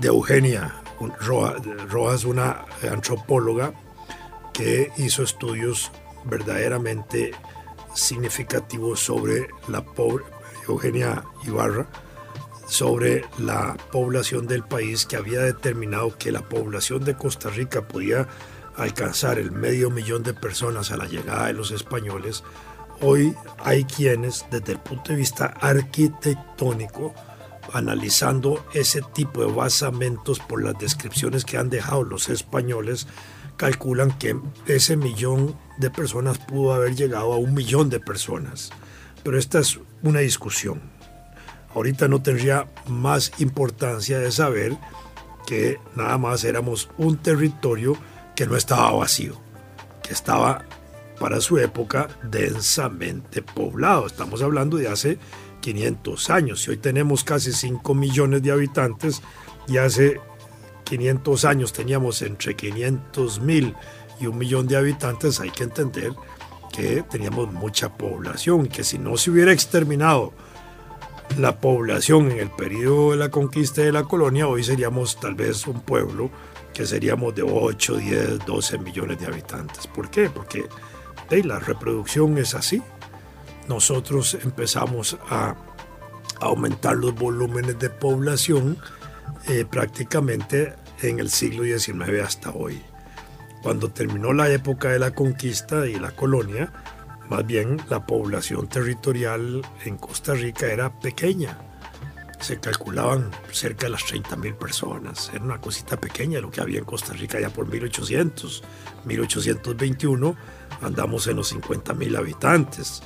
de 0.00 0.08
Eugenia 0.08 0.82
Rojas, 1.20 2.24
una 2.24 2.64
antropóloga 2.90 3.74
que 4.54 4.90
hizo 4.96 5.22
estudios 5.22 5.90
verdaderamente 6.24 7.32
significativos 7.94 9.00
sobre 9.00 9.48
la 9.68 9.84
pobre 9.84 10.24
Eugenia 10.68 11.24
Ibarra, 11.44 11.88
sobre 12.66 13.24
la 13.38 13.76
población 13.90 14.46
del 14.46 14.62
país 14.62 15.06
que 15.06 15.16
había 15.16 15.40
determinado 15.40 16.16
que 16.16 16.32
la 16.32 16.48
población 16.48 17.04
de 17.04 17.16
Costa 17.16 17.50
Rica 17.50 17.86
podía 17.88 18.28
alcanzar 18.76 19.38
el 19.38 19.52
medio 19.52 19.90
millón 19.90 20.22
de 20.22 20.34
personas 20.34 20.90
a 20.90 20.96
la 20.96 21.06
llegada 21.06 21.48
de 21.48 21.52
los 21.52 21.70
españoles, 21.70 22.42
hoy 23.00 23.34
hay 23.58 23.84
quienes 23.84 24.46
desde 24.50 24.72
el 24.72 24.78
punto 24.78 25.12
de 25.12 25.18
vista 25.18 25.46
arquitectónico 25.60 27.14
analizando 27.72 28.64
ese 28.74 29.02
tipo 29.02 29.44
de 29.44 29.52
basamentos 29.52 30.38
por 30.40 30.62
las 30.62 30.78
descripciones 30.78 31.44
que 31.44 31.58
han 31.58 31.70
dejado 31.70 32.04
los 32.04 32.28
españoles, 32.28 33.06
calculan 33.56 34.16
que 34.18 34.36
ese 34.66 34.96
millón 34.96 35.56
de 35.78 35.90
personas 35.90 36.38
pudo 36.38 36.74
haber 36.74 36.94
llegado 36.94 37.32
a 37.32 37.36
un 37.36 37.54
millón 37.54 37.90
de 37.90 38.00
personas. 38.00 38.70
Pero 39.22 39.38
esta 39.38 39.60
es 39.60 39.78
una 40.02 40.20
discusión. 40.20 40.80
Ahorita 41.74 42.08
no 42.08 42.22
tendría 42.22 42.66
más 42.86 43.32
importancia 43.38 44.18
de 44.18 44.30
saber 44.30 44.76
que 45.46 45.78
nada 45.96 46.18
más 46.18 46.44
éramos 46.44 46.90
un 46.98 47.16
territorio 47.16 47.96
que 48.34 48.46
no 48.46 48.56
estaba 48.56 48.90
vacío, 48.92 49.40
que 50.02 50.12
estaba 50.12 50.64
para 51.18 51.40
su 51.40 51.58
época 51.58 52.08
densamente 52.22 53.42
poblado. 53.42 54.06
Estamos 54.06 54.42
hablando 54.42 54.76
de 54.76 54.88
hace 54.88 55.18
500 55.62 56.28
años. 56.28 56.60
Si 56.60 56.70
hoy 56.70 56.76
tenemos 56.76 57.24
casi 57.24 57.52
5 57.52 57.94
millones 57.94 58.42
de 58.42 58.52
habitantes 58.52 59.22
y 59.66 59.78
hace 59.78 60.20
500 60.84 61.46
años 61.46 61.72
teníamos 61.72 62.20
entre 62.20 62.54
500 62.54 63.40
mil 63.40 63.74
y 64.20 64.26
un 64.26 64.36
millón 64.36 64.66
de 64.66 64.76
habitantes, 64.76 65.40
hay 65.40 65.50
que 65.50 65.64
entender 65.64 66.12
que 66.70 67.02
teníamos 67.02 67.50
mucha 67.52 67.96
población, 67.96 68.66
que 68.66 68.84
si 68.84 68.98
no 68.98 69.16
se 69.16 69.30
hubiera 69.30 69.52
exterminado 69.52 70.34
la 71.38 71.60
población 71.60 72.30
en 72.30 72.40
el 72.40 72.50
periodo 72.50 73.12
de 73.12 73.16
la 73.16 73.30
conquista 73.30 73.80
de 73.80 73.92
la 73.92 74.04
colonia, 74.04 74.48
hoy 74.48 74.64
seríamos 74.64 75.18
tal 75.18 75.34
vez 75.34 75.66
un 75.66 75.80
pueblo 75.80 76.30
que 76.74 76.84
seríamos 76.84 77.34
de 77.34 77.42
8, 77.42 77.96
10, 77.96 78.46
12 78.46 78.78
millones 78.78 79.18
de 79.20 79.26
habitantes. 79.26 79.86
¿Por 79.86 80.10
qué? 80.10 80.28
Porque 80.28 80.66
la 81.44 81.58
reproducción 81.58 82.36
es 82.36 82.54
así 82.54 82.82
nosotros 83.68 84.36
empezamos 84.42 85.18
a 85.28 85.54
aumentar 86.40 86.96
los 86.96 87.14
volúmenes 87.14 87.78
de 87.78 87.90
población 87.90 88.78
eh, 89.48 89.64
prácticamente 89.68 90.74
en 91.02 91.20
el 91.20 91.30
siglo 91.30 91.64
XIX 91.64 92.20
hasta 92.24 92.50
hoy. 92.50 92.82
Cuando 93.62 93.90
terminó 93.90 94.32
la 94.32 94.50
época 94.50 94.88
de 94.88 94.98
la 94.98 95.12
conquista 95.12 95.86
y 95.86 95.94
la 95.94 96.10
colonia, 96.10 96.72
más 97.28 97.46
bien 97.46 97.80
la 97.88 98.04
población 98.04 98.68
territorial 98.68 99.62
en 99.84 99.96
Costa 99.96 100.34
Rica 100.34 100.66
era 100.66 100.98
pequeña. 101.00 101.58
Se 102.40 102.58
calculaban 102.58 103.30
cerca 103.52 103.86
de 103.86 103.90
las 103.90 104.02
30.000 104.02 104.56
personas. 104.56 105.30
Era 105.32 105.44
una 105.44 105.60
cosita 105.60 105.96
pequeña 105.96 106.40
lo 106.40 106.50
que 106.50 106.60
había 106.60 106.80
en 106.80 106.84
Costa 106.84 107.12
Rica 107.12 107.40
ya 107.40 107.50
por 107.50 107.68
1800. 107.68 108.64
1821 109.04 110.36
andamos 110.82 111.28
en 111.28 111.36
los 111.36 111.54
50.000 111.54 112.18
habitantes. 112.18 113.02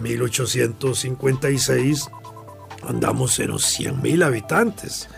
1856 0.00 2.08
andamos 2.86 3.38
en 3.40 3.48
los 3.48 3.78
100.000 3.78 4.24
habitantes. 4.24 5.08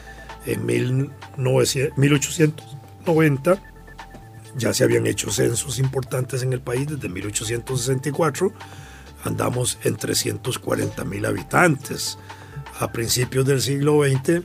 En 0.46 0.66
1890 0.66 3.62
ya 4.56 4.74
se 4.74 4.84
habían 4.84 5.06
hecho 5.06 5.30
censos 5.30 5.78
importantes 5.78 6.42
en 6.42 6.52
el 6.52 6.60
país 6.60 6.88
desde 6.88 7.08
1864. 7.08 8.52
Andamos 9.24 9.78
en 9.84 9.96
340.000 9.96 11.26
habitantes. 11.26 12.18
A 12.78 12.92
principios 12.92 13.46
del 13.46 13.60
siglo 13.60 14.02
XX 14.02 14.42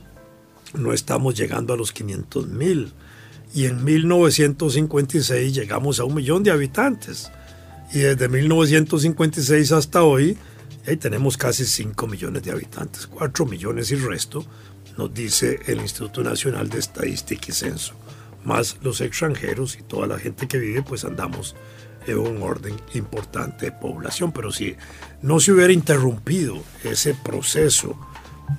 no 0.74 0.92
estamos 0.92 1.34
llegando 1.34 1.72
a 1.72 1.76
los 1.76 1.94
500.000. 1.94 2.92
Y 3.54 3.66
en 3.66 3.84
1956 3.84 5.54
llegamos 5.54 5.98
a 5.98 6.04
un 6.04 6.14
millón 6.14 6.42
de 6.42 6.50
habitantes. 6.50 7.30
Y 7.92 8.00
desde 8.00 8.28
1956 8.28 9.72
hasta 9.72 10.02
hoy, 10.02 10.36
ahí 10.86 10.96
tenemos 10.96 11.36
casi 11.36 11.64
5 11.64 12.06
millones 12.06 12.42
de 12.42 12.50
habitantes, 12.50 13.06
4 13.06 13.46
millones 13.46 13.90
y 13.90 13.96
resto, 13.96 14.44
nos 14.96 15.12
dice 15.12 15.60
el 15.66 15.80
Instituto 15.80 16.22
Nacional 16.22 16.68
de 16.68 16.78
Estadística 16.78 17.46
y 17.48 17.52
Censo. 17.52 17.94
Más 18.44 18.78
los 18.82 19.00
extranjeros 19.00 19.76
y 19.78 19.82
toda 19.82 20.06
la 20.06 20.18
gente 20.18 20.48
que 20.48 20.58
vive, 20.58 20.82
pues 20.82 21.04
andamos 21.04 21.54
en 22.06 22.18
un 22.18 22.42
orden 22.42 22.74
importante 22.94 23.66
de 23.66 23.72
población. 23.72 24.32
Pero 24.32 24.52
si 24.52 24.76
no 25.22 25.40
se 25.40 25.52
hubiera 25.52 25.72
interrumpido 25.72 26.62
ese 26.84 27.14
proceso 27.14 27.98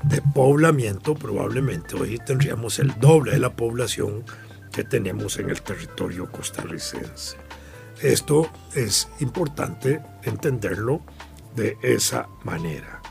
de 0.04 0.22
poblamiento, 0.22 1.16
probablemente 1.16 1.96
hoy 1.96 2.20
tendríamos 2.26 2.80
el 2.80 3.00
doble 3.00 3.32
de 3.32 3.40
la 3.40 3.56
población 3.56 4.24
que 4.72 4.84
tenemos 4.84 5.38
en 5.40 5.50
el 5.50 5.62
territorio 5.62 6.30
costarricense. 6.32 7.47
Esto 8.02 8.50
es 8.76 9.10
importante 9.20 10.02
entenderlo 10.24 11.02
de 11.56 11.78
esa 11.82 12.28
manera. 12.44 13.02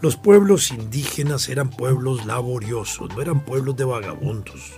Los 0.00 0.16
pueblos 0.16 0.70
indígenas 0.70 1.48
eran 1.48 1.70
pueblos 1.70 2.26
laboriosos, 2.26 3.08
no 3.14 3.22
eran 3.22 3.44
pueblos 3.44 3.76
de 3.76 3.84
vagabundos. 3.84 4.72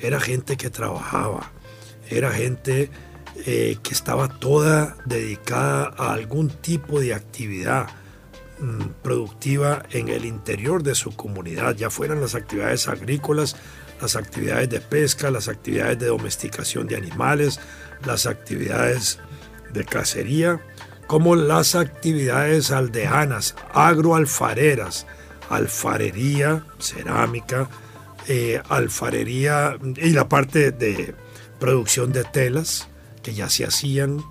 Era 0.00 0.18
gente 0.18 0.56
que 0.56 0.70
trabajaba, 0.70 1.52
era 2.08 2.32
gente 2.32 2.90
eh, 3.44 3.76
que 3.82 3.92
estaba 3.92 4.28
toda 4.28 4.96
dedicada 5.04 5.94
a 5.98 6.12
algún 6.14 6.48
tipo 6.48 6.98
de 6.98 7.12
actividad 7.12 7.86
mm, 8.58 9.02
productiva 9.02 9.84
en 9.90 10.08
el 10.08 10.24
interior 10.24 10.82
de 10.82 10.94
su 10.94 11.14
comunidad, 11.14 11.76
ya 11.76 11.90
fueran 11.90 12.20
las 12.20 12.34
actividades 12.34 12.88
agrícolas, 12.88 13.56
las 14.00 14.16
actividades 14.16 14.68
de 14.70 14.80
pesca, 14.80 15.30
las 15.30 15.48
actividades 15.48 15.98
de 15.98 16.06
domesticación 16.06 16.86
de 16.86 16.96
animales, 16.96 17.60
las 18.04 18.26
actividades 18.26 19.18
de 19.72 19.84
cacería, 19.84 20.60
como 21.06 21.36
las 21.36 21.74
actividades 21.74 22.70
aldeanas, 22.70 23.54
agroalfareras, 23.72 25.06
alfarería, 25.48 26.64
cerámica, 26.78 27.68
eh, 28.28 28.60
alfarería 28.68 29.78
y 29.96 30.10
la 30.10 30.28
parte 30.28 30.72
de 30.72 31.14
producción 31.60 32.12
de 32.12 32.24
telas 32.24 32.88
que 33.22 33.34
ya 33.34 33.48
se 33.48 33.64
hacían, 33.64 34.22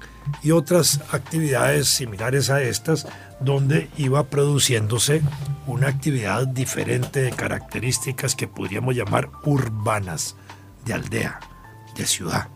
y 0.41 0.51
otras 0.51 1.01
actividades 1.11 1.87
similares 1.87 2.49
a 2.49 2.61
estas 2.61 3.07
donde 3.39 3.89
iba 3.97 4.23
produciéndose 4.27 5.21
una 5.67 5.87
actividad 5.87 6.47
diferente 6.47 7.21
de 7.21 7.31
características 7.31 8.35
que 8.35 8.47
podríamos 8.47 8.95
llamar 8.95 9.29
urbanas, 9.43 10.35
de 10.85 10.93
aldea, 10.93 11.39
de 11.95 12.05
ciudad. 12.05 12.47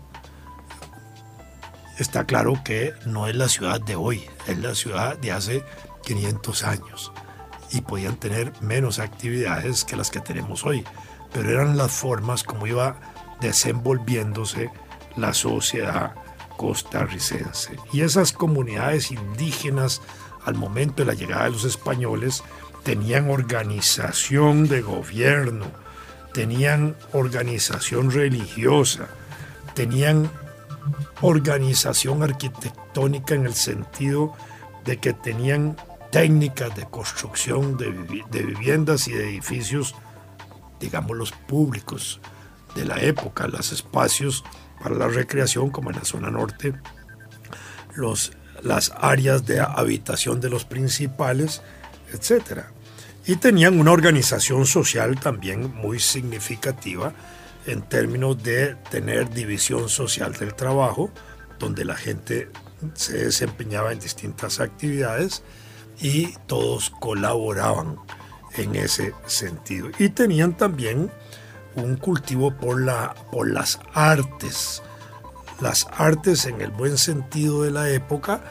Está 1.98 2.26
claro 2.26 2.62
que 2.64 2.94
no 3.06 3.28
es 3.28 3.36
la 3.36 3.50
ciudad 3.50 3.82
de 3.82 3.96
hoy, 3.96 4.24
es 4.48 4.58
la 4.60 4.74
ciudad 4.74 5.18
de 5.18 5.32
hace 5.32 5.64
500 6.06 6.64
años 6.64 7.12
y 7.72 7.82
podían 7.82 8.16
tener 8.16 8.54
menos 8.62 9.00
actividades 9.00 9.84
que 9.84 9.98
las 9.98 10.10
que 10.10 10.22
tenemos 10.22 10.66
hoy, 10.66 10.86
pero 11.34 11.50
eran 11.50 11.78
las 11.78 11.92
formas 11.92 12.44
como 12.44 12.68
iba 12.68 13.00
desenvolviéndose 13.42 14.72
la 15.18 15.34
sociedad 15.34 16.14
costarricense. 16.60 17.78
Y 17.94 18.02
esas 18.02 18.34
comunidades 18.34 19.12
indígenas 19.12 20.02
al 20.44 20.56
momento 20.56 21.04
de 21.04 21.06
la 21.06 21.14
llegada 21.14 21.46
de 21.46 21.52
los 21.52 21.64
españoles 21.64 22.44
tenían 22.84 23.30
organización 23.30 24.68
de 24.68 24.82
gobierno, 24.82 25.68
tenían 26.34 26.98
organización 27.14 28.12
religiosa, 28.12 29.08
tenían 29.74 30.30
organización 31.22 32.24
arquitectónica 32.24 33.36
en 33.36 33.46
el 33.46 33.54
sentido 33.54 34.34
de 34.84 34.98
que 34.98 35.14
tenían 35.14 35.78
técnicas 36.12 36.76
de 36.76 36.86
construcción 36.90 37.78
de, 37.78 37.92
viviendas 38.44 39.08
y 39.08 39.14
de 39.14 39.30
edificios, 39.30 39.96
digamos 40.82 41.16
los 41.16 41.32
públicos 41.32 42.20
de 42.76 42.84
la 42.84 43.00
época, 43.00 43.48
los 43.48 43.72
espacios 43.72 44.44
para 44.82 44.96
la 44.96 45.08
recreación 45.08 45.70
como 45.70 45.90
en 45.90 45.98
la 45.98 46.06
zona 46.06 46.30
norte, 46.30 46.74
los, 47.96 48.32
las 48.64 48.92
áreas 48.98 49.46
de 49.46 49.60
habitación 49.60 50.40
de 50.42 50.50
los 50.50 50.66
principales, 50.66 51.62
etc. 52.14 52.62
Y 53.26 53.36
tenían 53.36 53.80
una 53.80 53.92
organización 53.92 54.66
social 54.66 55.20
también 55.20 55.74
muy 55.76 56.00
significativa 56.00 57.14
en 57.66 57.82
términos 57.82 58.42
de 58.42 58.76
tener 58.90 59.30
división 59.30 59.90
social 59.90 60.34
del 60.34 60.56
trabajo, 60.56 61.12
donde 61.60 61.86
la 61.86 61.96
gente 61.96 62.50
se 62.94 63.26
desempeñaba 63.26 63.92
en 63.92 64.00
distintas 64.00 64.60
actividades 64.60 65.44
y 66.02 66.34
todos 66.48 66.90
colaboraban 66.90 67.98
en 68.56 68.76
ese 68.76 69.14
sentido. 69.26 69.90
Y 70.00 70.10
tenían 70.10 70.56
también 70.56 71.12
un 71.76 71.96
cultivo 71.96 72.52
por, 72.52 72.82
la, 72.82 73.16
por 73.32 73.50
las 73.50 73.80
artes, 73.94 74.82
las 75.62 75.88
artes 75.98 76.46
en 76.46 76.62
el 76.62 76.72
buen 76.72 76.98
sentido 76.98 77.64
de 77.64 77.72
la 77.72 77.90
época, 77.90 78.42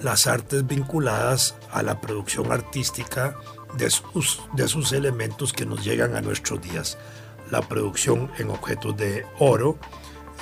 las 0.00 0.26
artes 0.26 0.66
vinculadas 0.66 1.54
a 1.72 1.82
la 1.82 2.00
producción 2.00 2.52
artística 2.52 3.36
de 3.76 3.90
sus, 3.90 4.42
de 4.54 4.68
sus 4.68 4.92
elementos 4.92 5.52
que 5.52 5.66
nos 5.66 5.84
llegan 5.84 6.16
a 6.16 6.20
nuestros 6.20 6.60
días. 6.60 6.98
La 7.50 7.62
producción 7.62 8.30
en 8.38 8.50
objetos 8.50 8.96
de 8.96 9.24
oro, 9.38 9.78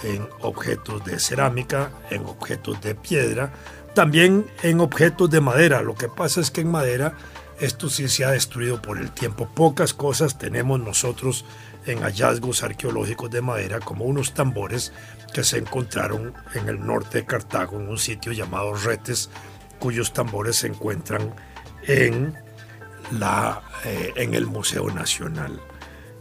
en 0.02 0.26
objetos 0.40 1.04
de 1.04 1.20
cerámica, 1.20 1.90
en 2.10 2.24
objetos 2.24 2.80
de 2.80 2.94
piedra, 2.94 3.52
también 3.94 4.46
en 4.62 4.80
objetos 4.80 5.30
de 5.30 5.40
madera. 5.40 5.82
Lo 5.82 5.94
que 5.94 6.08
pasa 6.08 6.40
es 6.40 6.50
que 6.50 6.62
en 6.62 6.70
madera 6.70 7.16
esto 7.60 7.88
sí 7.88 8.08
se 8.08 8.24
ha 8.24 8.30
destruido 8.30 8.82
por 8.82 8.98
el 8.98 9.12
tiempo. 9.12 9.48
Pocas 9.54 9.94
cosas 9.94 10.38
tenemos 10.38 10.80
nosotros 10.80 11.44
en 11.86 12.02
hallazgos 12.02 12.62
arqueológicos 12.62 13.30
de 13.30 13.42
madera, 13.42 13.80
como 13.80 14.04
unos 14.04 14.34
tambores 14.34 14.92
que 15.32 15.44
se 15.44 15.58
encontraron 15.58 16.34
en 16.54 16.68
el 16.68 16.84
norte 16.84 17.18
de 17.18 17.26
Cartago, 17.26 17.78
en 17.78 17.88
un 17.88 17.98
sitio 17.98 18.32
llamado 18.32 18.74
Retes, 18.74 19.30
cuyos 19.78 20.12
tambores 20.12 20.56
se 20.56 20.68
encuentran 20.68 21.34
en, 21.86 22.34
la, 23.10 23.62
eh, 23.84 24.12
en 24.16 24.34
el 24.34 24.46
Museo 24.46 24.90
Nacional. 24.90 25.60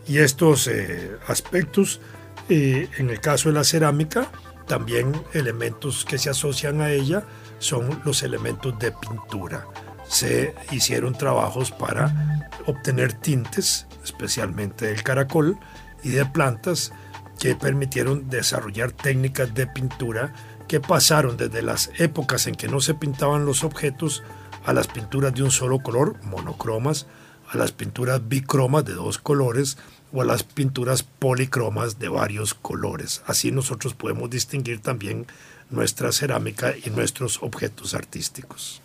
Y 0.08 0.18
estos 0.18 0.68
eh, 0.68 1.18
aspectos, 1.28 2.02
eh, 2.50 2.90
en 2.98 3.10
el 3.10 3.22
caso 3.22 3.50
de 3.50 3.56
la 3.56 3.64
cerámica, 3.64 4.28
también 4.68 5.14
elementos 5.34 6.06
que 6.06 6.18
se 6.18 6.30
asocian 6.30 6.82
a 6.82 6.92
ella 6.92 7.24
son 7.60 8.02
los 8.04 8.24
elementos 8.24 8.78
de 8.80 8.92
pintura. 8.92 9.66
Se 10.14 10.54
hicieron 10.70 11.14
trabajos 11.16 11.72
para 11.72 12.52
obtener 12.68 13.14
tintes, 13.14 13.88
especialmente 14.04 14.86
del 14.86 15.02
caracol 15.02 15.58
y 16.04 16.10
de 16.10 16.24
plantas, 16.24 16.94
que 17.40 17.56
permitieron 17.56 18.30
desarrollar 18.30 18.92
técnicas 18.92 19.56
de 19.56 19.66
pintura 19.66 20.32
que 20.68 20.80
pasaron 20.80 21.36
desde 21.36 21.64
las 21.64 21.90
épocas 21.98 22.46
en 22.46 22.54
que 22.54 22.68
no 22.68 22.80
se 22.80 22.94
pintaban 22.94 23.48
los 23.48 23.64
objetos 23.64 24.22
a 24.64 24.72
las 24.72 24.86
pinturas 24.86 25.34
de 25.34 25.42
un 25.42 25.50
solo 25.50 25.80
color, 25.80 26.24
monocromas, 26.24 27.08
a 27.50 27.58
las 27.58 27.72
pinturas 27.72 28.28
bicromas 28.28 28.86
de 28.86 28.94
dos 28.94 29.18
colores 29.18 29.80
o 30.12 30.22
a 30.22 30.26
las 30.26 30.44
pinturas 30.44 31.02
policromas 31.02 31.98
de 31.98 32.10
varios 32.10 32.54
colores. 32.54 33.24
Así 33.26 33.52
nosotros 33.52 33.96
podemos 33.96 34.30
distinguir 34.30 34.80
también 34.80 35.26
nuestra 35.72 36.12
cerámica 36.12 36.76
y 36.78 36.92
nuestros 36.92 37.42
objetos 37.42 37.96
artísticos. 37.96 38.84